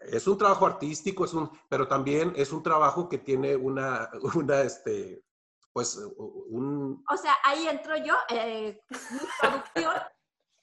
[0.00, 4.62] es un trabajo artístico, es un, pero también es un trabajo que tiene una, una
[4.62, 5.24] este,
[5.72, 7.04] pues, un...
[7.10, 8.80] O sea, ahí entro yo, eh,
[9.10, 9.94] mi producción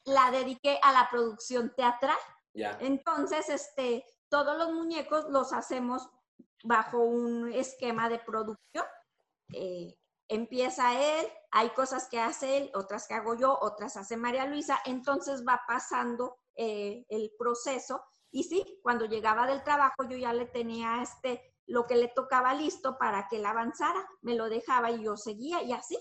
[0.06, 2.18] la dediqué a la producción teatral.
[2.80, 6.10] Entonces, este, todos los muñecos los hacemos
[6.64, 8.86] bajo un esquema de producción.
[9.54, 9.98] Eh,
[10.28, 14.80] empieza él, hay cosas que hace él, otras que hago yo, otras hace María Luisa,
[14.86, 18.04] entonces va pasando eh, el proceso.
[18.32, 22.54] Y sí, cuando llegaba del trabajo yo ya le tenía este, lo que le tocaba
[22.54, 25.98] listo para que él avanzara, me lo dejaba y yo seguía y así.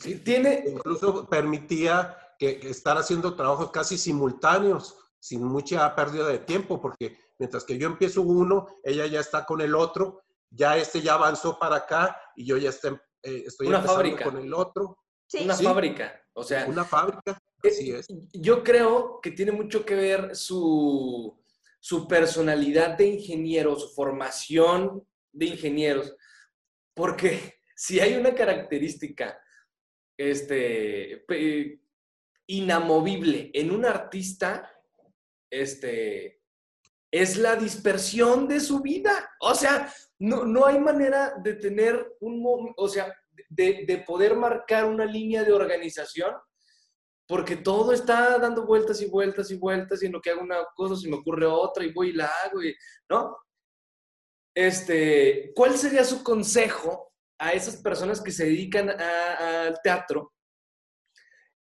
[0.00, 0.64] Sí, tiene...
[0.66, 7.16] Incluso permitía que, que estar haciendo trabajos casi simultáneos, sin mucha pérdida de tiempo, porque
[7.38, 11.56] mientras que yo empiezo uno, ella ya está con el otro, ya este ya avanzó
[11.56, 14.24] para acá y yo ya estoy, eh, estoy una fábrica.
[14.24, 14.98] con el otro.
[15.40, 16.66] Una fábrica, o sea.
[16.66, 18.08] Una fábrica, eh, así es.
[18.32, 21.40] Yo creo que tiene mucho que ver su,
[21.78, 26.12] su personalidad de ingeniero, su formación de ingenieros,
[26.92, 29.40] porque si hay una característica
[30.16, 31.24] este,
[32.52, 34.70] inamovible en un artista,
[35.50, 36.42] este,
[37.10, 39.30] es la dispersión de su vida.
[39.40, 43.14] O sea, no, no hay manera de tener un, o sea,
[43.48, 46.34] de, de, poder marcar una línea de organización,
[47.26, 50.62] porque todo está dando vueltas y vueltas y vueltas, y en lo que hago una
[50.74, 52.74] cosa se me ocurre otra, y voy y la hago, y,
[53.08, 53.36] ¿no?
[54.54, 60.32] Este, ¿cuál sería su consejo a esas personas que se dedican al teatro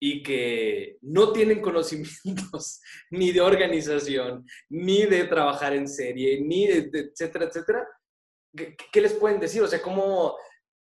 [0.03, 2.81] y que no tienen conocimientos
[3.11, 7.87] ni de organización, ni de trabajar en serie, ni de, etcétera, etcétera,
[8.57, 9.63] ¿qué, les pueden decir?
[9.63, 10.37] O sea, ¿cómo,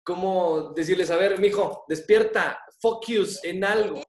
[0.03, 4.01] cómo decirles, a ver, mijo, despierta, focus en algo?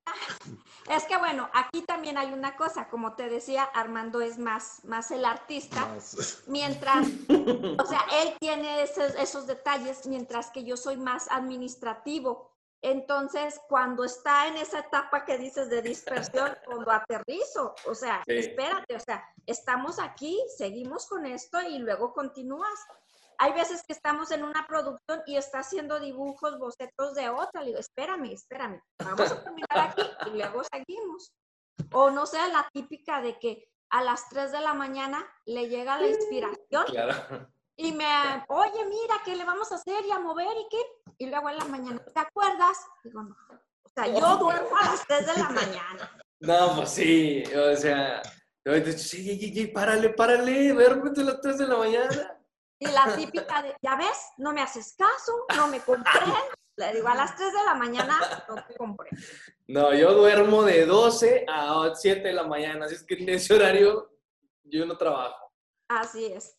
[0.89, 5.11] Es que bueno, aquí también hay una cosa, como te decía, Armando es más, más
[5.11, 5.89] el artista,
[6.47, 12.52] mientras, o sea, él tiene esos, esos detalles, mientras que yo soy más administrativo.
[12.83, 18.97] Entonces, cuando está en esa etapa que dices de dispersión, cuando aterrizo, o sea, espérate,
[18.97, 22.75] o sea, estamos aquí, seguimos con esto y luego continúas.
[23.39, 27.61] Hay veces que estamos en una producción y está haciendo dibujos, bocetos de otra.
[27.61, 31.33] Le digo, espérame, espérame, vamos a terminar aquí y luego seguimos.
[31.93, 36.01] O no sea la típica de que a las 3 de la mañana le llega
[36.01, 36.85] la inspiración.
[36.87, 38.07] Claro y me,
[38.49, 40.83] oye, mira, ¿qué le vamos a hacer y a mover y qué?
[41.19, 42.79] Y luego en la mañana, ¿te acuerdas?
[43.03, 43.37] Digo, no.
[43.85, 46.19] O sea, yo duermo a las 3 de la mañana.
[46.41, 48.23] No, pues sí, o sea,
[48.65, 52.39] sí, sí, sí, párale, párale, duérmete a las 3 de la mañana.
[52.79, 56.33] Y la típica de, ya ves, no me haces caso, no me compren.
[56.77, 58.19] Le digo, a las 3 de la mañana
[58.49, 59.11] no te compré.
[59.69, 63.55] No, yo duermo de 12 a 7 de la mañana, así es que en ese
[63.55, 64.11] horario
[64.65, 65.53] yo no trabajo.
[65.89, 66.57] Así es.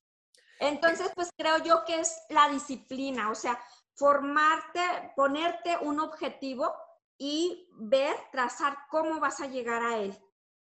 [0.64, 3.59] Entonces, pues creo yo que es la disciplina, o sea,
[3.95, 4.80] formarte,
[5.14, 6.74] ponerte un objetivo
[7.18, 10.18] y ver, trazar cómo vas a llegar a él.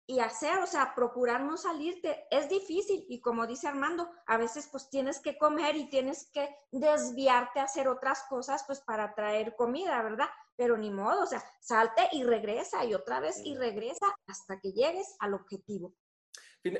[0.08, 2.26] Y hacer, o sea, procurar no salirte.
[2.32, 6.50] Es difícil y como dice Armando, a veces pues tienes que comer y tienes que
[6.72, 10.30] desviarte a hacer otras cosas pues para traer comida, ¿verdad?
[10.56, 14.74] Pero ni modo, o sea, salte y regresa y otra vez y regresa hasta que
[14.74, 15.94] llegues al objetivo.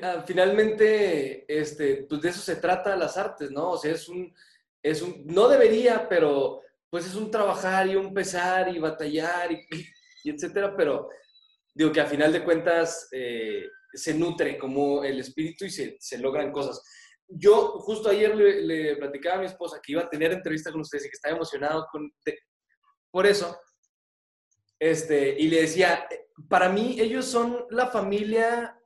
[0.00, 3.70] Ah, finalmente, este, pues de eso se trata las artes, ¿no?
[3.70, 4.32] O sea, es un,
[4.82, 9.66] es un, no debería, pero pues es un trabajar y un pesar y batallar y,
[10.24, 11.08] y etcétera, pero
[11.74, 16.18] digo que a final de cuentas eh, se nutre como el espíritu y se, se,
[16.18, 16.82] logran cosas.
[17.26, 21.06] Yo justo ayer le, platicaba a mi esposa que iba a tener entrevista con ustedes
[21.06, 22.12] y que estaba emocionado con,
[23.10, 23.58] por eso.
[24.78, 26.06] Este, y le decía,
[26.48, 28.78] para mí ellos son la familia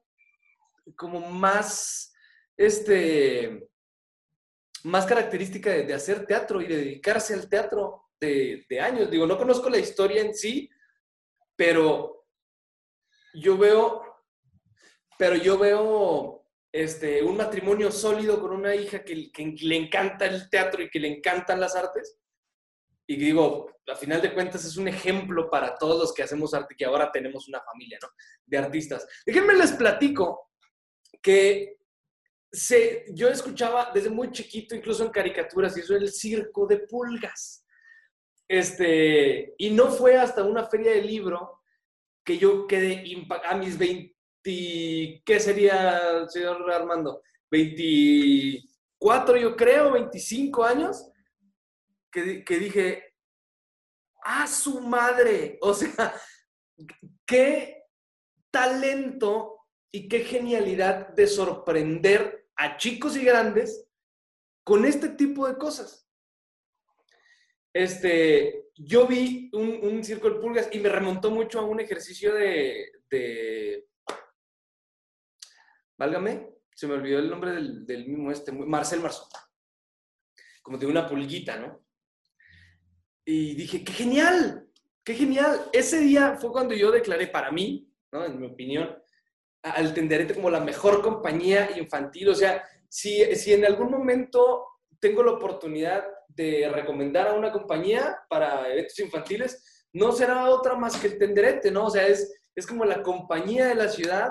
[0.94, 2.14] como más,
[2.56, 3.68] este,
[4.84, 9.10] más característica de, hacer teatro y de dedicarse al teatro de, años.
[9.10, 10.70] Digo, no conozco la historia en sí,
[11.56, 12.26] pero
[13.34, 14.02] yo veo,
[15.18, 20.48] pero yo veo este, un matrimonio sólido con una hija que, que, le encanta el
[20.48, 22.18] teatro y que le encantan las artes.
[23.08, 26.74] Y digo, a final de cuentas es un ejemplo para todos los que hacemos arte,
[26.76, 28.08] que ahora tenemos una familia, ¿no?
[28.44, 29.06] De artistas.
[29.24, 30.50] Déjenme les platico
[31.26, 31.80] que
[32.52, 37.66] se, yo escuchaba desde muy chiquito, incluso en caricaturas, y eso el circo de pulgas.
[38.46, 41.62] Este, y no fue hasta una feria de libro
[42.24, 43.04] que yo quedé
[43.44, 44.14] a mis 20,
[45.24, 47.24] ¿qué sería, señor Armando?
[47.50, 51.10] 24, yo creo, 25 años,
[52.12, 53.14] que, que dije,
[54.22, 55.58] ¡ah, su madre!
[55.60, 56.14] O sea,
[57.26, 57.82] qué
[58.52, 59.55] talento
[59.92, 63.88] y qué genialidad de sorprender a chicos y grandes
[64.64, 66.08] con este tipo de cosas.
[67.72, 72.34] Este, yo vi un, un circo de pulgas y me remontó mucho a un ejercicio
[72.34, 73.86] de, de
[75.98, 79.28] válgame, se me olvidó el nombre del, del mismo este, Marcel Marceau,
[80.62, 81.86] como de una pulguita, ¿no?
[83.26, 84.68] y dije, qué genial,
[85.04, 85.68] qué genial.
[85.72, 88.24] Ese día fue cuando yo declaré para mí, ¿no?
[88.24, 88.96] en mi opinión,
[89.74, 92.28] al Tenderete como la mejor compañía infantil.
[92.28, 94.66] O sea, si, si en algún momento
[95.00, 100.96] tengo la oportunidad de recomendar a una compañía para eventos infantiles, no será otra más
[100.96, 101.86] que el Tenderete, ¿no?
[101.86, 104.30] O sea, es, es como la compañía de la ciudad,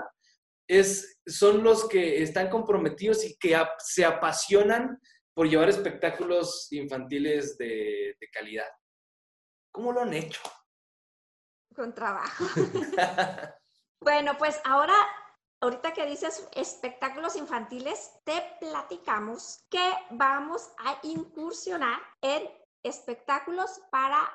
[0.67, 4.99] es, son los que están comprometidos y que se apasionan
[5.33, 8.67] por llevar espectáculos infantiles de, de calidad.
[9.71, 10.41] ¿Cómo lo han hecho?
[11.75, 12.45] Con trabajo.
[13.99, 14.95] bueno, pues ahora
[15.61, 22.49] ahorita que dices espectáculos infantiles, te platicamos que vamos a incursionar en
[22.83, 24.29] espectáculos para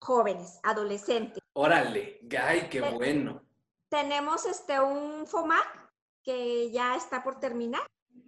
[0.00, 1.42] jóvenes, adolescentes.
[1.54, 3.42] Órale, gay, qué bueno.
[3.88, 5.90] Tenemos este un FOMAC
[6.22, 7.82] que ya está por terminar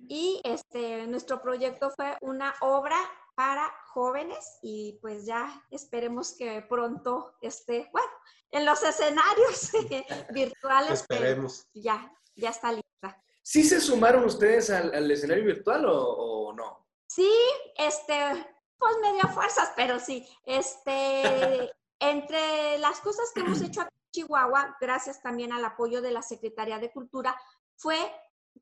[0.08, 2.96] y este nuestro proyecto fue una obra
[3.34, 8.10] para jóvenes y pues ya esperemos que pronto esté, bueno,
[8.50, 9.70] en los escenarios
[10.32, 11.00] virtuales.
[11.00, 11.66] Esperemos.
[11.74, 13.22] Ya, ya está lista.
[13.42, 16.86] ¿Sí se sumaron ustedes al, escenario virtual o, no?
[17.06, 17.30] Sí,
[17.76, 18.14] este,
[18.78, 20.26] pues medio fuerzas, pero sí.
[20.44, 26.12] Este, entre las cosas que hemos hecho aquí en Chihuahua, gracias también al apoyo de
[26.12, 27.36] la Secretaría de Cultura,
[27.76, 27.98] fue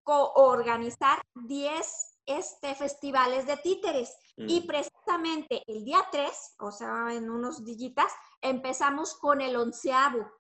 [0.03, 4.17] coorganizar 10 este, festivales de títeres.
[4.37, 4.67] Y mm.
[4.67, 10.31] precisamente el día 3, o sea, en unos digitas, empezamos con el onceavo,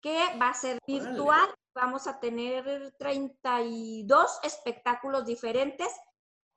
[0.00, 5.88] que va a ser virtual vamos a tener 32 espectáculos diferentes,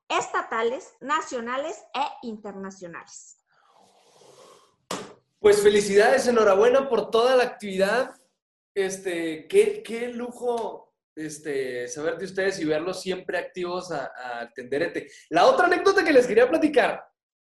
[0.08, 3.38] estatales, nacionales e internacionales.
[5.40, 8.16] Pues felicidades, enhorabuena por toda la actividad.
[8.74, 15.10] Este, qué, qué lujo este, saber de ustedes y verlos siempre activos a, a Tenderete.
[15.30, 17.04] La otra anécdota que les quería platicar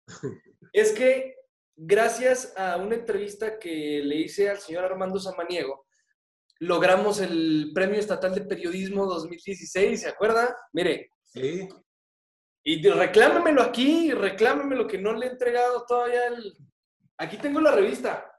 [0.72, 1.36] es que
[1.76, 5.86] gracias a una entrevista que le hice al señor Armando Samaniego,
[6.60, 10.56] logramos el Premio Estatal de Periodismo 2016, ¿se acuerda?
[10.72, 11.10] Mire.
[11.24, 11.68] Sí.
[12.64, 16.56] Y reclámemelo aquí, reclámemelo que no le he entregado todavía el...
[17.18, 18.32] Aquí tengo la revista.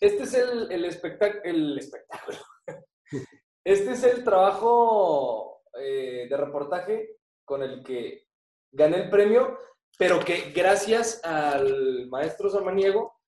[0.00, 2.38] Este es el, el, el espectáculo.
[3.64, 8.28] Este es el trabajo eh, de reportaje con el que
[8.72, 9.58] gané el premio,
[9.98, 13.20] pero que gracias al maestro Samaniego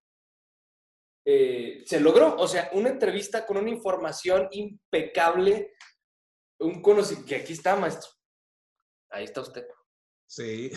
[1.24, 2.36] eh, se logró.
[2.36, 5.74] O sea, una entrevista con una información impecable,
[6.60, 8.10] un conocimiento, que aquí está, maestro.
[9.10, 9.66] Ahí está usted.
[10.26, 10.70] Sí.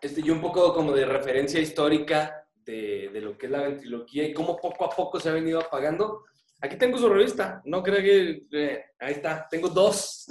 [0.00, 4.34] Este, y un poco como de referencia histórica de, lo que es la ventriloquía y
[4.34, 6.24] cómo poco a poco se ha venido apagando.
[6.60, 8.46] Aquí tengo su revista, no creo que...
[8.52, 10.26] Eh, ahí está, tengo dos.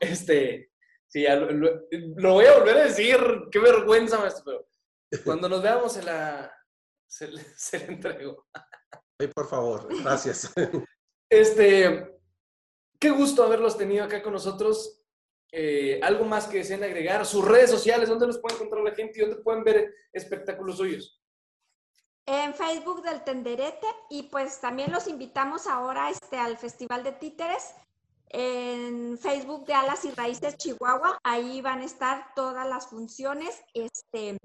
[0.00, 0.70] Este,
[1.06, 3.16] sí, lo, lo, voy a volver a decir,
[3.50, 4.68] qué vergüenza, maestro, pero
[5.24, 6.52] cuando nos veamos en la,
[7.08, 8.46] se le, se entregó.
[9.18, 10.52] Ay, por favor, gracias.
[11.30, 12.20] Este,
[12.98, 15.02] qué gusto haberlos tenido acá con nosotros.
[15.50, 19.18] Eh, algo más que deseen agregar, sus redes sociales, ¿dónde los puede encontrar la gente
[19.18, 21.22] y dónde pueden ver espectáculos suyos?
[22.30, 27.72] En Facebook del Tenderete y pues también los invitamos ahora este, al Festival de Títeres
[28.28, 31.18] en Facebook de Alas y Raíces Chihuahua.
[31.24, 33.58] Ahí van a estar todas las funciones.
[33.72, 34.36] Este,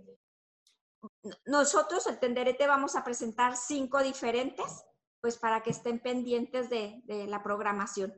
[1.46, 4.86] nosotros, el Tenderete, vamos a presentar cinco diferentes,
[5.20, 8.14] pues para que estén pendientes de, la programación.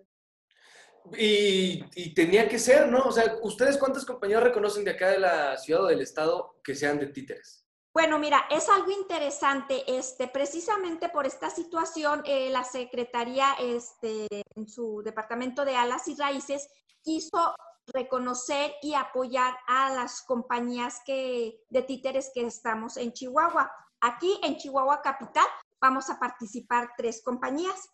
[1.17, 2.99] Y, tenía que ser, ¿no?
[2.99, 6.75] O sea, ¿ustedes cuántas compañías reconocen de acá de la ciudad o del estado que
[6.75, 7.64] sean de títeres?
[7.95, 14.67] Bueno, mira, es algo interesante, este, precisamente por esta situación, eh, la Secretaría, este, en
[14.67, 16.67] su departamento de alas y raíces,
[17.01, 17.55] quiso
[17.87, 23.71] reconocer y apoyar a las compañías que, de títeres que estamos en Chihuahua.
[24.01, 25.47] Aquí en Chihuahua Capital
[25.79, 27.87] vamos a participar tres compañías,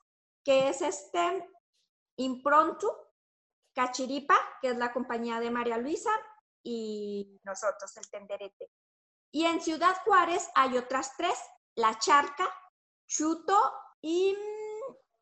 [0.44, 1.48] que es este
[2.16, 2.92] Improntu,
[3.76, 6.10] Cachiripa, que es la compañía de María Luisa,
[6.64, 8.72] y nosotros, el Tenderete.
[9.32, 11.38] Y en Ciudad Juárez hay otras tres,
[11.76, 12.50] La Charca,
[13.08, 13.58] Chuto
[14.02, 14.36] y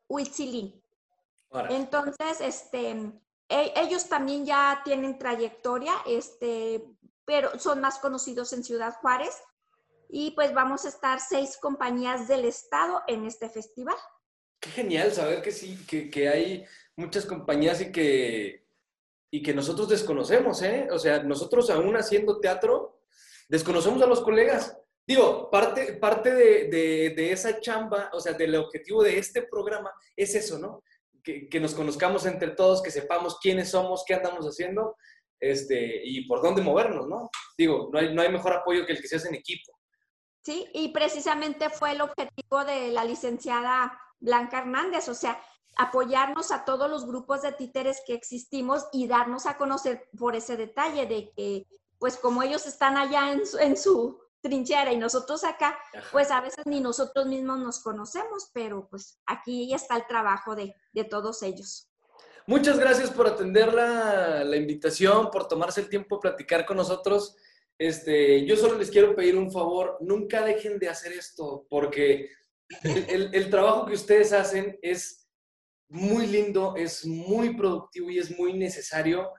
[0.08, 0.84] Huitzilín.
[1.70, 2.92] Entonces, este,
[3.50, 6.84] e, ellos también ya tienen trayectoria, este,
[7.26, 9.36] pero son más conocidos en Ciudad Juárez.
[10.10, 13.96] Y pues vamos a estar seis compañías del estado en este festival.
[14.60, 18.68] Qué genial saber que sí, que, hay muchas compañías y que,
[19.32, 20.88] y que nosotros desconocemos, ¿eh?
[20.92, 22.99] O sea, nosotros aún haciendo teatro,
[23.50, 24.78] desconocemos a los colegas.
[25.06, 26.70] Digo, parte, parte de,
[27.16, 30.84] de, esa chamba, o sea, del objetivo de este programa es eso, ¿no?
[31.24, 34.96] que, nos conozcamos entre todos, que sepamos quiénes somos, qué andamos haciendo.
[35.40, 37.30] este, y por dónde movernos, ¿no?
[37.58, 39.72] Digo, no hay, no hay mejor apoyo que el que se hace en equipo.
[40.44, 45.42] Sí, y precisamente fue el objetivo de la licenciada Blanca Hernández, o sea,
[45.78, 50.58] apoyarnos a todos los grupos de títeres que existimos y darnos a conocer por ese
[50.58, 51.68] detalle de que,
[52.00, 55.78] pues como ellos están allá en su, en su trinchera y nosotros acá,
[56.12, 60.74] pues a veces ni nosotros mismos nos conocemos, pero pues aquí está el trabajo de,
[60.94, 61.90] de todos ellos.
[62.48, 67.36] Muchas gracias por atender la, la, invitación, por tomarse el tiempo de platicar con nosotros.
[67.78, 72.30] Este, yo solo les quiero pedir un favor, nunca dejen de hacer esto, porque
[72.84, 75.28] el, el trabajo que ustedes hacen es
[75.90, 79.32] muy lindo, es muy productivo y es muy necesario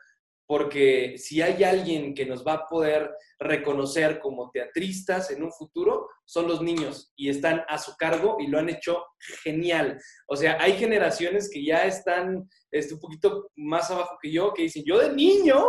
[0.51, 6.09] porque si hay alguien que nos va a poder reconocer como teatristas en un futuro,
[6.25, 9.07] son los niños y están a su cargo y lo han hecho
[9.45, 9.97] genial.
[10.27, 14.63] O sea, hay generaciones que ya están este, un poquito más abajo que yo, que
[14.63, 15.69] dicen, yo de niño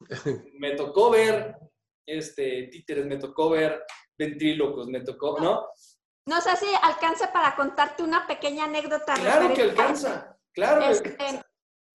[0.58, 1.54] me tocó ver
[2.06, 3.84] este, títeres, me tocó ver
[4.16, 5.66] ventrílocos, me tocó, ¿no?
[6.26, 9.12] No sé si alcanza para contarte una pequeña anécdota.
[9.12, 10.86] Claro que alcanza, claro.
[10.86, 11.14] Este,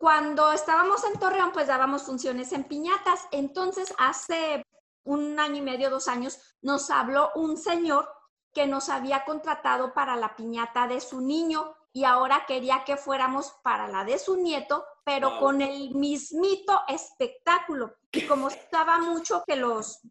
[0.03, 3.25] cuando estábamos en Torreón, pues dábamos funciones en piñatas.
[3.31, 4.61] Entonces, hace
[5.05, 8.09] un año y medio, dos años, nos habló un señor
[8.53, 13.53] que nos había contratado para la piñata de su niño y ahora quería que fuéramos
[13.63, 17.95] para la de su nieto, pero con el mismito espectáculo.
[18.11, 20.01] Y como estaba mucho que los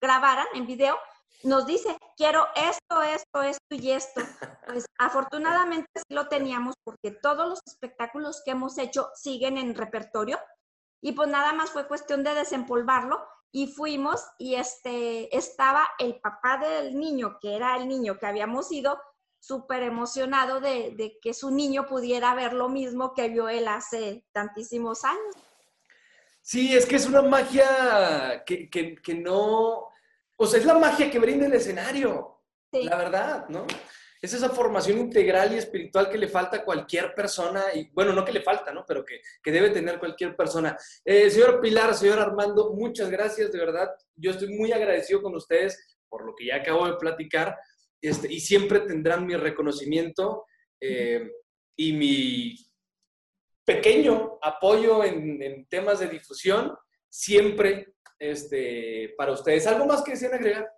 [0.00, 0.96] grabaran en video,
[1.42, 4.20] nos dice, quiero esto, esto, esto y esto.
[4.66, 10.38] Pues afortunadamente sí lo teníamos porque todos los espectáculos que hemos hecho siguen en repertorio
[11.00, 16.58] y pues nada más fue cuestión de desempolvarlo y fuimos y este estaba el papá
[16.58, 19.00] del niño, que era el niño que habíamos ido,
[19.40, 24.24] súper emocionado de, de, que su niño pudiera ver lo mismo que vio él hace
[24.32, 25.34] tantísimos años.
[26.42, 29.89] Sí, es que es una magia que, que, que no,
[30.42, 32.40] o sea, es la magia que brinda el escenario,
[32.72, 33.66] la verdad, ¿no?
[34.22, 38.24] Es esa formación integral y espiritual que le falta a cualquier persona, y bueno, no
[38.24, 38.86] que le falta, ¿no?
[38.88, 40.78] Pero que, que debe tener cualquier persona.
[41.04, 43.90] Eh, señor Pilar, señor Armando, muchas gracias, de verdad.
[44.16, 47.58] Yo estoy muy agradecido con ustedes por lo que ya acabo de platicar,
[48.00, 50.46] este, y siempre tendrán mi reconocimiento
[50.80, 51.32] eh,
[51.76, 52.56] y mi
[53.66, 56.74] pequeño apoyo en, en temas de difusión,
[57.10, 59.66] siempre este, para ustedes.
[59.66, 60.72] ¿Algo más que desean agregar?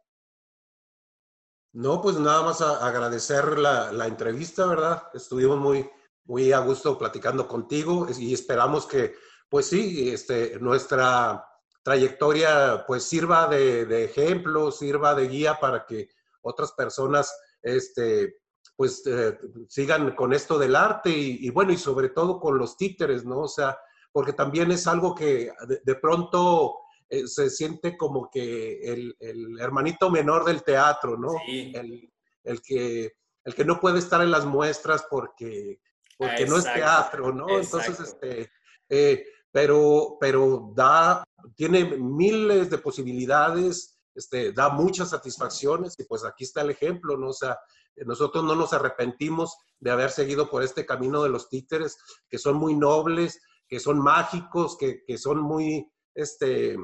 [1.74, 5.08] No, pues nada más agradecer la, la, entrevista, ¿verdad?
[5.12, 5.88] Estuvimos muy,
[6.24, 9.14] muy a gusto platicando contigo y esperamos que,
[9.48, 11.46] pues sí, este, nuestra
[11.82, 16.10] trayectoria pues sirva de, de ejemplo, sirva de guía para que
[16.42, 18.42] otras personas este,
[18.76, 19.38] pues eh,
[19.68, 23.40] sigan con esto del arte y, bueno, y sobre todo con los títeres, ¿no?
[23.40, 23.78] O sea,
[24.10, 25.52] porque también es algo que
[25.84, 26.81] de pronto
[27.12, 31.28] eh, se siente como que el, el, hermanito menor del teatro, ¿no?
[31.44, 31.70] Sí.
[31.74, 32.10] El,
[32.42, 33.12] el, que,
[33.44, 35.78] el que no puede estar en las muestras porque,
[36.16, 37.50] porque no es teatro, ¿no?
[37.50, 37.90] Exacto.
[37.90, 38.50] Entonces, este,
[38.88, 41.22] eh, pero, pero da,
[41.54, 47.28] tiene miles de posibilidades, este, da muchas satisfacciones y pues aquí está el ejemplo, ¿no?
[47.28, 47.58] O sea,
[48.06, 51.98] nosotros no nos arrepentimos de haber seguido por este camino de los títeres,
[52.30, 53.38] que son muy nobles,
[53.68, 56.78] que son mágicos, que, que son muy, este,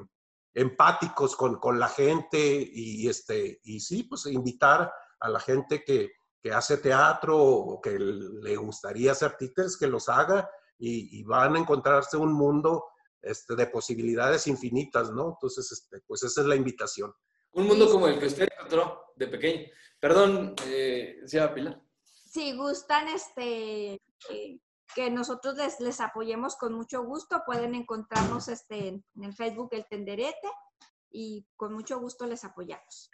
[0.58, 6.10] empáticos con, con, la gente y, este, y sí, pues invitar a la gente que,
[6.42, 11.54] que hace teatro o que le gustaría hacer títeres, que los haga y, y, van
[11.54, 12.86] a encontrarse un mundo
[13.22, 15.30] este, de posibilidades infinitas, ¿no?
[15.30, 17.12] Entonces, este, pues esa es la invitación.
[17.52, 19.66] Un mundo como el que usted encontró de pequeño.
[20.00, 21.20] Perdón, eh,
[21.54, 21.80] Pilar.
[22.04, 23.94] Si gustan, este,
[24.30, 24.60] eh,
[24.94, 27.42] que nosotros les, les, apoyemos con mucho gusto.
[27.46, 30.48] Pueden encontrarnos este, en el Facebook El Tenderete
[31.10, 33.10] y con mucho gusto les apoyamos.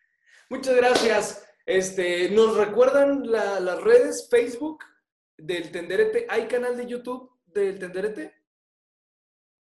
[0.51, 1.49] Muchas gracias.
[1.67, 4.85] Este, ¿Nos recuerdan la, las redes Facebook
[5.37, 6.27] del Tenderete?
[6.29, 8.35] ¿Hay canal de YouTube del Tenderete?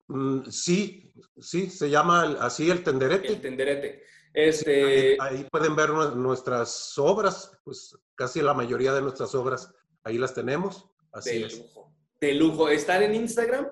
[0.09, 3.29] Mm, sí, sí, se llama así El Tenderete.
[3.29, 4.05] El Tenderete.
[4.33, 5.13] Este...
[5.13, 9.75] Sí, ahí, ahí, pueden ver nuestras obras, pues casi la mayoría de nuestras obras
[10.05, 10.91] ahí las tenemos.
[11.13, 11.59] Así de es.
[11.59, 11.93] lujo.
[12.21, 12.69] De lujo.
[12.69, 13.71] ¿Están en Instagram?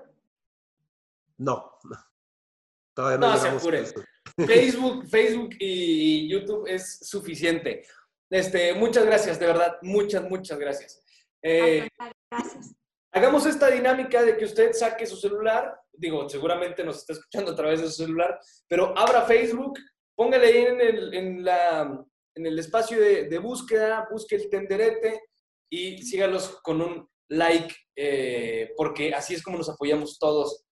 [1.37, 1.77] No.
[2.93, 3.85] Todavía no, no se apuren.
[4.45, 7.85] Facebook, Facebook y YouTube es suficiente.
[8.29, 9.77] Este, muchas gracias, de verdad.
[9.81, 11.03] Muchas, muchas gracias.
[11.41, 11.87] Eh,
[12.29, 12.75] gracias.
[13.11, 15.79] Hagamos esta dinámica de que usted saque su celular.
[15.93, 19.79] Digo, seguramente nos está escuchando a través de su celular, pero abra Facebook,
[20.15, 25.21] póngale ahí en el, en la, en el espacio de, de búsqueda, busque el tenderete
[25.69, 30.63] y sígalos con un like, eh, porque así es como nos apoyamos todos.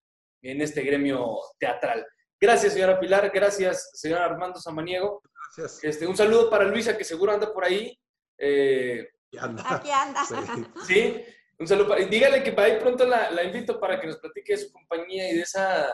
[0.42, 2.06] en este gremio teatral.
[2.40, 3.32] Gracias, señora Pilar.
[3.34, 5.22] Gracias, señor Armando Samaniego.
[5.58, 5.84] Gracias.
[5.84, 7.98] Este, un saludo para Luisa, que seguro anda por ahí.
[8.38, 9.08] Eh,
[9.40, 9.64] anda.
[9.76, 10.22] Aquí anda.
[10.86, 10.94] Sí.
[10.94, 11.26] sí,
[11.58, 12.02] un saludo para...
[12.02, 14.72] y Dígale que para ahí pronto la, la invito para que nos platique de su
[14.72, 15.88] compañía y de esa,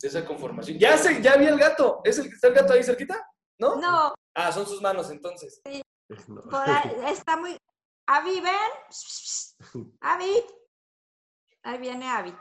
[0.00, 0.78] de esa conformación.
[0.78, 2.00] Ya, sé, ya vi el gato.
[2.04, 3.20] ¿Es el que está el gato ahí cerquita?
[3.58, 3.76] ¿No?
[3.76, 5.60] No, Ah, son sus manos entonces.
[6.28, 6.40] No.
[6.42, 7.58] por ahí está muy.
[8.10, 9.92] Avi, ven.
[10.00, 10.42] Avi.
[11.62, 12.34] Ahí viene Avi.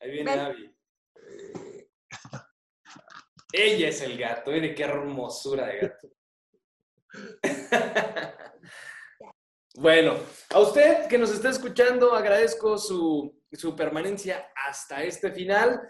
[0.00, 0.40] Ahí viene Ven.
[0.40, 0.74] Abby.
[3.52, 6.08] Ella es el gato, mire qué hermosura de gato.
[9.76, 10.16] bueno,
[10.48, 15.82] a usted que nos está escuchando, agradezco su, su permanencia hasta este final.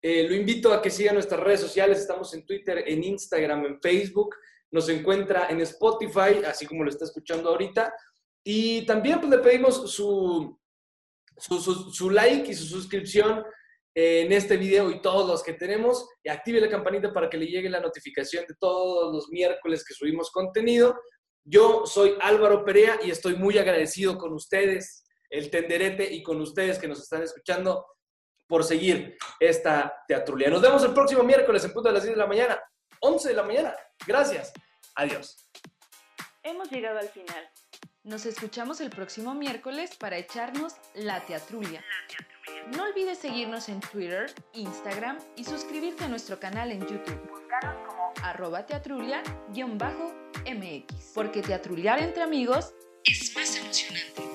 [0.00, 1.98] Eh, lo invito a que siga nuestras redes sociales.
[1.98, 4.34] Estamos en Twitter, en Instagram, en Facebook.
[4.70, 7.92] Nos encuentra en Spotify, así como lo está escuchando ahorita.
[8.44, 10.58] Y también pues, le pedimos su,
[11.38, 13.44] su, like y su suscripción
[13.94, 16.08] en este video y todos los que tenemos.
[16.24, 19.94] Y active la campanita para que le llegue la notificación de todos los miércoles que
[19.94, 20.98] subimos contenido.
[21.44, 26.78] Yo soy Álvaro Perea y estoy muy agradecido con ustedes, el tenderete, y con ustedes
[26.78, 27.84] que nos están escuchando
[28.46, 30.50] por seguir esta teatrulia.
[30.50, 32.60] Nos vemos el próximo miércoles en punto de las 10 de la mañana,
[33.00, 33.74] 11 de la mañana.
[34.06, 34.52] Gracias.
[34.94, 35.50] Adiós.
[36.42, 37.48] Hemos llegado al final.
[38.04, 41.84] Nos escuchamos el próximo miércoles para echarnos la teatrulia.
[42.74, 47.30] No olvides seguirnos en Twitter, Instagram y suscribirte a nuestro canal en YouTube.
[47.30, 51.12] Búscanos como arroba teatrulia-mx.
[51.14, 52.74] Porque teatruliar entre amigos
[53.04, 54.31] es más emocionante.